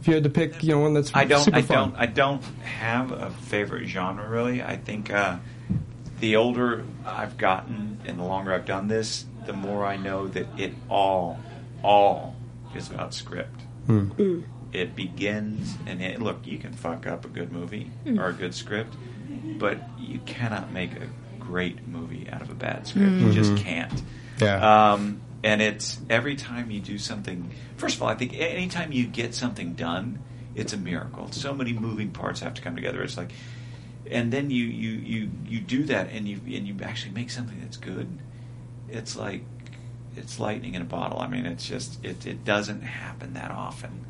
[0.00, 1.44] If you had to pick, you know, one that's I don't.
[1.44, 1.90] super I fun.
[1.90, 2.00] don't.
[2.00, 4.62] I don't have a favorite genre really.
[4.62, 5.36] I think uh,
[6.24, 10.46] the older I've gotten and the longer I've done this, the more I know that
[10.58, 11.38] it all,
[11.82, 12.34] all
[12.74, 13.60] is about script.
[13.86, 14.40] Hmm.
[14.72, 16.46] It begins and it, look.
[16.46, 18.18] You can fuck up a good movie Mm.
[18.18, 18.96] or a good script,
[19.58, 21.08] but you cannot make a
[21.38, 23.12] great movie out of a bad script.
[23.12, 23.20] Mm.
[23.26, 23.58] You just Mhm.
[23.58, 24.02] can't.
[24.40, 24.92] Yeah.
[24.94, 27.50] Um, and it's every time you do something.
[27.76, 30.20] First of all, I think anytime you get something done,
[30.54, 31.30] it's a miracle.
[31.32, 33.02] So many moving parts have to come together.
[33.02, 33.32] It's like,
[34.10, 37.58] and then you you you you do that, and you and you actually make something
[37.60, 38.06] that's good.
[38.88, 39.44] It's like
[40.16, 41.18] it's lightning in a bottle.
[41.20, 44.04] I mean, it's just it it doesn't happen that often.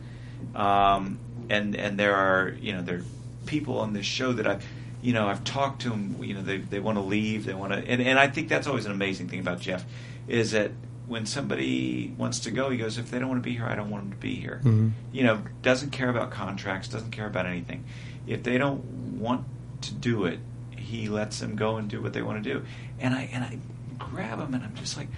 [0.55, 1.18] Um,
[1.51, 3.05] and and there are you know there are
[3.47, 4.64] people on this show that I've
[5.03, 6.16] you know I've talked to them.
[6.22, 7.45] You know they they want to leave.
[7.45, 9.84] They want to, and and I think that's always an amazing thing about Jeff
[10.26, 10.70] is that
[11.07, 13.74] when somebody wants to go, he goes, if they don't want to be here, I
[13.74, 14.62] don't want them to be here.
[14.64, 14.92] Mhm.
[15.12, 17.84] You know, doesn't care about contracts, doesn't care about anything.
[18.26, 18.82] If they don't
[19.18, 19.45] want
[19.89, 20.39] to do it,
[20.76, 22.64] he lets them go and do what they want to do.
[23.01, 23.59] And I and I
[23.99, 25.09] grab him and I'm just like,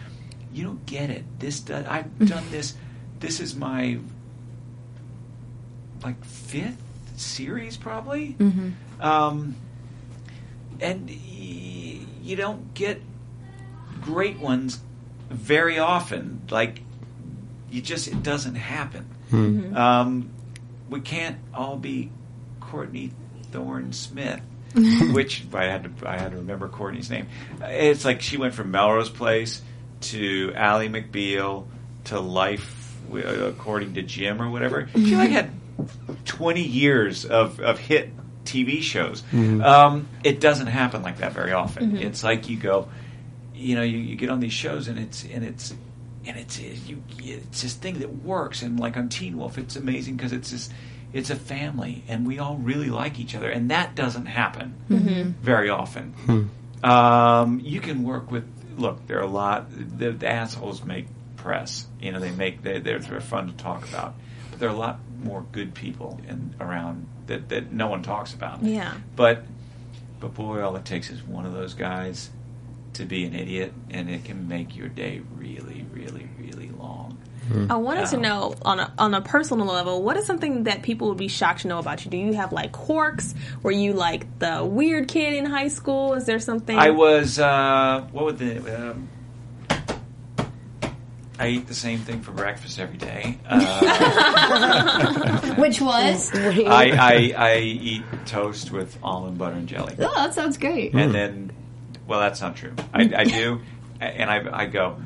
[0.53, 1.25] you don't get it.
[1.39, 2.75] This does, I've done this.
[3.21, 3.99] This is my
[6.03, 6.81] like fifth
[7.17, 8.37] series probably.
[8.39, 9.03] Mm-hmm.
[9.03, 9.55] Um,
[10.81, 13.01] and y- you don't get
[14.01, 14.81] great ones
[15.31, 16.43] very often.
[16.51, 16.81] Like
[17.71, 19.07] you just it doesn't happen.
[19.31, 19.77] Hmm.
[19.77, 20.31] Um,
[20.89, 22.11] we can't all be
[22.61, 23.13] Courtney
[23.51, 24.41] Thorne Smith.
[25.13, 27.29] which I had to I had to remember Courtney's name.
[27.63, 29.63] It's like she went from Melrose Place
[30.03, 31.67] to Ally McBeal
[32.05, 34.89] to Life uh, according to Jim or whatever.
[34.95, 35.51] She like had
[36.25, 38.11] twenty years of of hit
[38.45, 39.23] TV shows.
[39.33, 39.65] Mhm.
[39.65, 41.93] Um, it doesn't happen like that very often.
[41.93, 42.03] Mhm.
[42.03, 42.89] It's like you go,
[43.55, 45.75] you know, you, you get on these shows and it's and it's
[46.27, 48.63] and it's you it's this thing that works.
[48.63, 50.69] And like on Teen Wolf, it's amazing because it's this
[51.17, 55.35] it's a family and we all really like each other, and that doesn't happen Mhm.
[55.43, 56.13] very often.
[56.27, 56.43] Hmm.
[56.89, 58.45] Um, you can work with.
[58.77, 59.67] Look, there are a lot.
[59.99, 61.07] The, the assholes make
[61.37, 61.87] press.
[62.01, 64.15] You know, they make they they're, they're fun to talk about.
[64.51, 68.35] But there are a lot more good people in around that that no one talks
[68.35, 68.63] about.
[68.63, 68.93] Yeah.
[69.17, 69.45] But
[70.21, 72.31] but boy, all it takes is one of those guys
[72.93, 76.29] to be an idiot, and it can make your day really, really,
[77.51, 77.71] really long.
[77.71, 81.09] I wanted to know on a on a personal level, what is something that people
[81.09, 82.11] would be shocked to know about you?
[82.11, 83.35] Do you have like quirks?
[83.63, 86.15] Were you like the weird kid in high school?
[86.15, 86.77] Is there something?
[86.79, 89.09] I was uh, what would the um,
[91.39, 93.37] I eat the same thing for breakfast every day.
[93.47, 96.31] Uh, Which was?
[96.35, 100.95] I, I I eat toast with almond butter and jelly, Oh, that sounds great.
[100.95, 101.53] and then
[102.07, 102.73] well, that's not true.
[102.95, 103.61] I, I do,
[104.01, 104.97] and I I go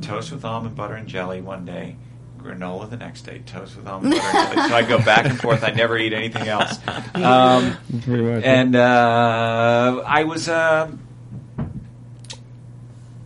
[0.00, 1.96] toast with almond butter and jelly one day.
[2.38, 4.68] Granola the next day, toast with almond butter and jelly.
[4.70, 5.62] So I go back and forth.
[5.62, 6.78] I never eat anything else.
[7.14, 7.76] Um,
[8.08, 10.90] and uh, I was uh,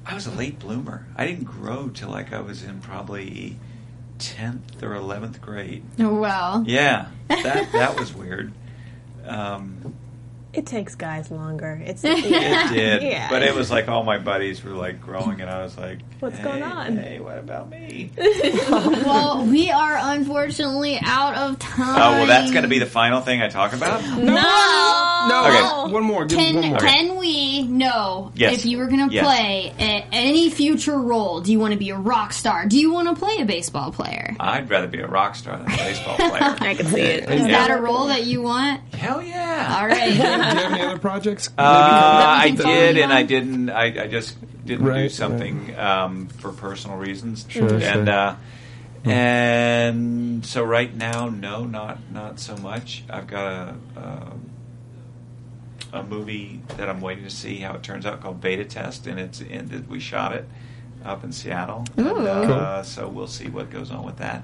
[0.05, 1.07] I was a late bloomer.
[1.17, 3.59] I didn't grow till like I was in probably
[4.19, 5.85] tenth or eleventh grade.
[5.99, 6.63] Oh, wow.
[6.67, 8.53] Yeah, that that was weird.
[9.25, 9.95] Um,
[10.55, 11.83] It takes guys longer.
[11.85, 12.23] It's It
[12.73, 13.29] did, Yeah.
[13.29, 16.37] but it was like all my buddies were like growing, and I was like, What's
[16.39, 16.97] hey, going on?
[16.97, 18.11] Hey, what about me?
[18.69, 21.97] well, we are unfortunately out of time.
[21.97, 24.03] Oh well, that's going to be the final thing I talk about.
[24.19, 24.35] no.
[24.35, 25.14] No,
[25.93, 26.25] one more.
[26.25, 26.79] Give Can one more.
[26.79, 28.55] can we know Yes.
[28.59, 29.25] if you were going to Yes.
[29.25, 31.41] play a, any future role?
[31.41, 32.67] Do you want to be a rock star?
[32.67, 34.35] Do you want to play a baseball player?
[34.41, 36.31] I'd rather be a rock star than a baseball player.
[36.61, 37.31] I can see it.
[37.31, 37.67] Is Yeah.
[37.69, 38.81] that a role that you want?
[38.95, 39.77] Hell yeah!
[39.81, 40.11] All right.
[40.11, 41.49] Do you have any other projects?
[41.59, 43.17] Uh, I did, and on?
[43.19, 43.71] I didn't.
[43.71, 47.45] I, I just didn't do Right, something um, for personal reasons.
[47.49, 48.09] Sure, and sure.
[48.11, 48.37] Uh,
[49.07, 53.05] and so right now, no, not not so much.
[53.11, 54.01] I've got a.
[54.01, 54.33] a
[55.95, 59.19] a movie that I'm waiting to see how it turns out called Beta Test, and
[59.19, 60.47] it's in, we shot it
[61.05, 61.85] up in Seattle.
[61.97, 64.43] And, uh, So we'll see what goes on with that.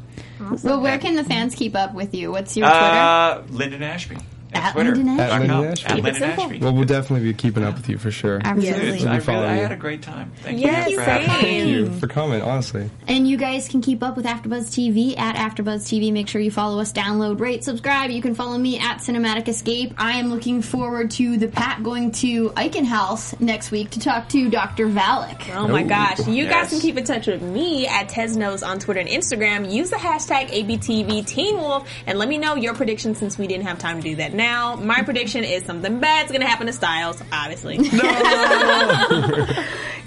[0.63, 2.31] well, where can the fans keep up with you?
[2.31, 2.85] What's your Twitter?
[2.85, 4.17] Uh, Linden Ashby.
[4.55, 4.95] At Twitter.
[4.95, 5.45] Linden dot Ashby.
[5.45, 5.59] At com.
[5.61, 5.87] Linden Ashby.
[5.87, 6.45] At Keep it Linden simple.
[6.45, 6.59] Ashby.
[6.59, 8.41] Well, we'll definitely be keeping up with you for sure.
[8.45, 8.91] Absolutely.
[8.91, 9.63] Dudes, We'll I, really, I you.
[9.63, 10.33] had a great time.
[10.43, 11.35] Thank Yes, you for having me.
[11.35, 12.91] Thank you for coming, honestly.
[13.09, 16.13] And you guys can keep up with AfterBuzz TV at AfterBuzz TV.
[16.13, 18.11] Make sure you follow us, download, rate, subscribe.
[18.11, 19.95] You can follow me at Cinematic Escape.
[19.99, 24.29] I am looking forward to the Pat going to Eichen House next week to talk
[24.31, 24.89] to Dr.
[24.89, 25.55] Valack.
[25.55, 26.27] Oh my oh, gosh.
[26.27, 29.71] You guys can keep in touch with me at Tesnos on Twitter and Instagram.
[29.73, 33.67] Use the hashtag ABTV Teen Wolf and let me know your prediction since we didn't
[33.67, 34.75] have time to do that now.
[34.77, 37.79] My prediction is something bad's gonna happen to Stiles, obviously.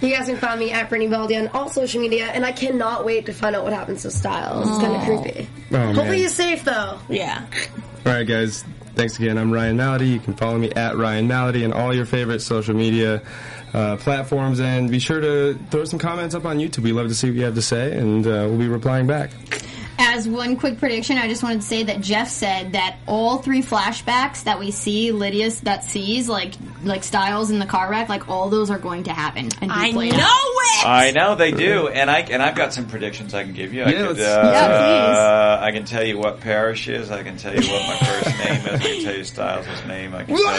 [0.02, 3.06] You guys can find me at Brittany Baldi on all social media, and I cannot
[3.06, 4.68] wait to find out what happens to Stiles.
[4.68, 5.48] It's kind of creepy.
[5.48, 5.96] Oh, man.
[5.96, 7.00] Hopefully he's safe though.
[7.08, 7.46] yeah.
[8.06, 8.66] All right, guys.
[8.96, 9.38] Thanks again.
[9.38, 10.12] I'm Ryan Malaty.
[10.12, 13.22] You can follow me at Ryan Malaty and all your favorite social media
[13.74, 16.80] uh, platforms, and be sure to throw some comments up on YouTube.
[16.84, 19.32] We love to see what you have to say, and uh, we'll be replying back.
[20.00, 23.62] As one quick prediction, I just wanted to say that Jeff said that all three
[23.62, 28.28] flashbacks that we see, Lydia that sees, like like Stiles in the car wreck, like
[28.28, 29.50] all those are going to happen.
[29.62, 30.10] And I know out.
[30.12, 30.86] it!
[30.86, 33.84] I know they do, and I and I've got some predictions I can give you.
[33.84, 37.12] I Yeah, could, let's- uh, I can tell you what Parrish is.
[37.12, 38.82] I can tell you what my first name is.
[38.82, 40.16] I can tell you Stiles' name.
[40.16, 40.58] I can tell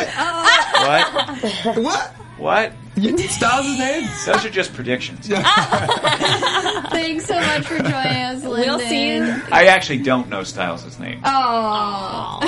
[1.74, 2.14] you what What?
[2.38, 2.72] What.
[2.96, 4.08] Stiles' name?
[4.26, 5.26] Those are just predictions.
[5.28, 8.68] Thanks so much for joining us, Linden.
[8.68, 9.42] We'll see you.
[9.50, 11.20] I actually don't know Stiles' name.
[11.24, 12.38] Oh.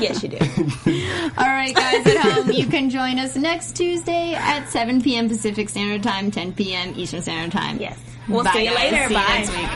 [0.00, 0.38] yes, you do.
[1.38, 5.28] All right, guys at home, you can join us next Tuesday at 7 p.m.
[5.28, 6.92] Pacific Standard Time, 10 p.m.
[6.96, 7.78] Eastern Standard Time.
[7.78, 7.98] Yes.
[8.28, 8.92] We'll Bye, see you guys.
[8.92, 9.08] later.
[9.08, 9.38] See Bye.
[9.38, 9.68] next week.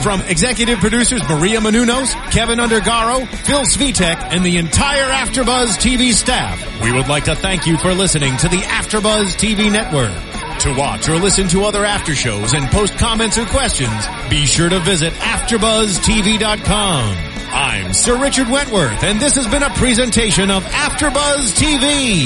[0.02, 6.60] From executive producers Maria Menounos, Kevin Undergaro, Phil Svitek, and the entire AfterBuzz TV staff,
[6.82, 10.12] we would like to thank you for listening to the AfterBuzz TV network.
[10.60, 14.68] To watch or listen to other after shows and post comments or questions, be sure
[14.68, 17.16] to visit AfterBuzzTV.com.
[17.52, 22.24] I'm Sir Richard Wentworth, and this has been a presentation of AfterBuzz TV.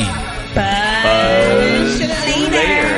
[0.55, 1.85] Bye.
[2.51, 2.98] Later.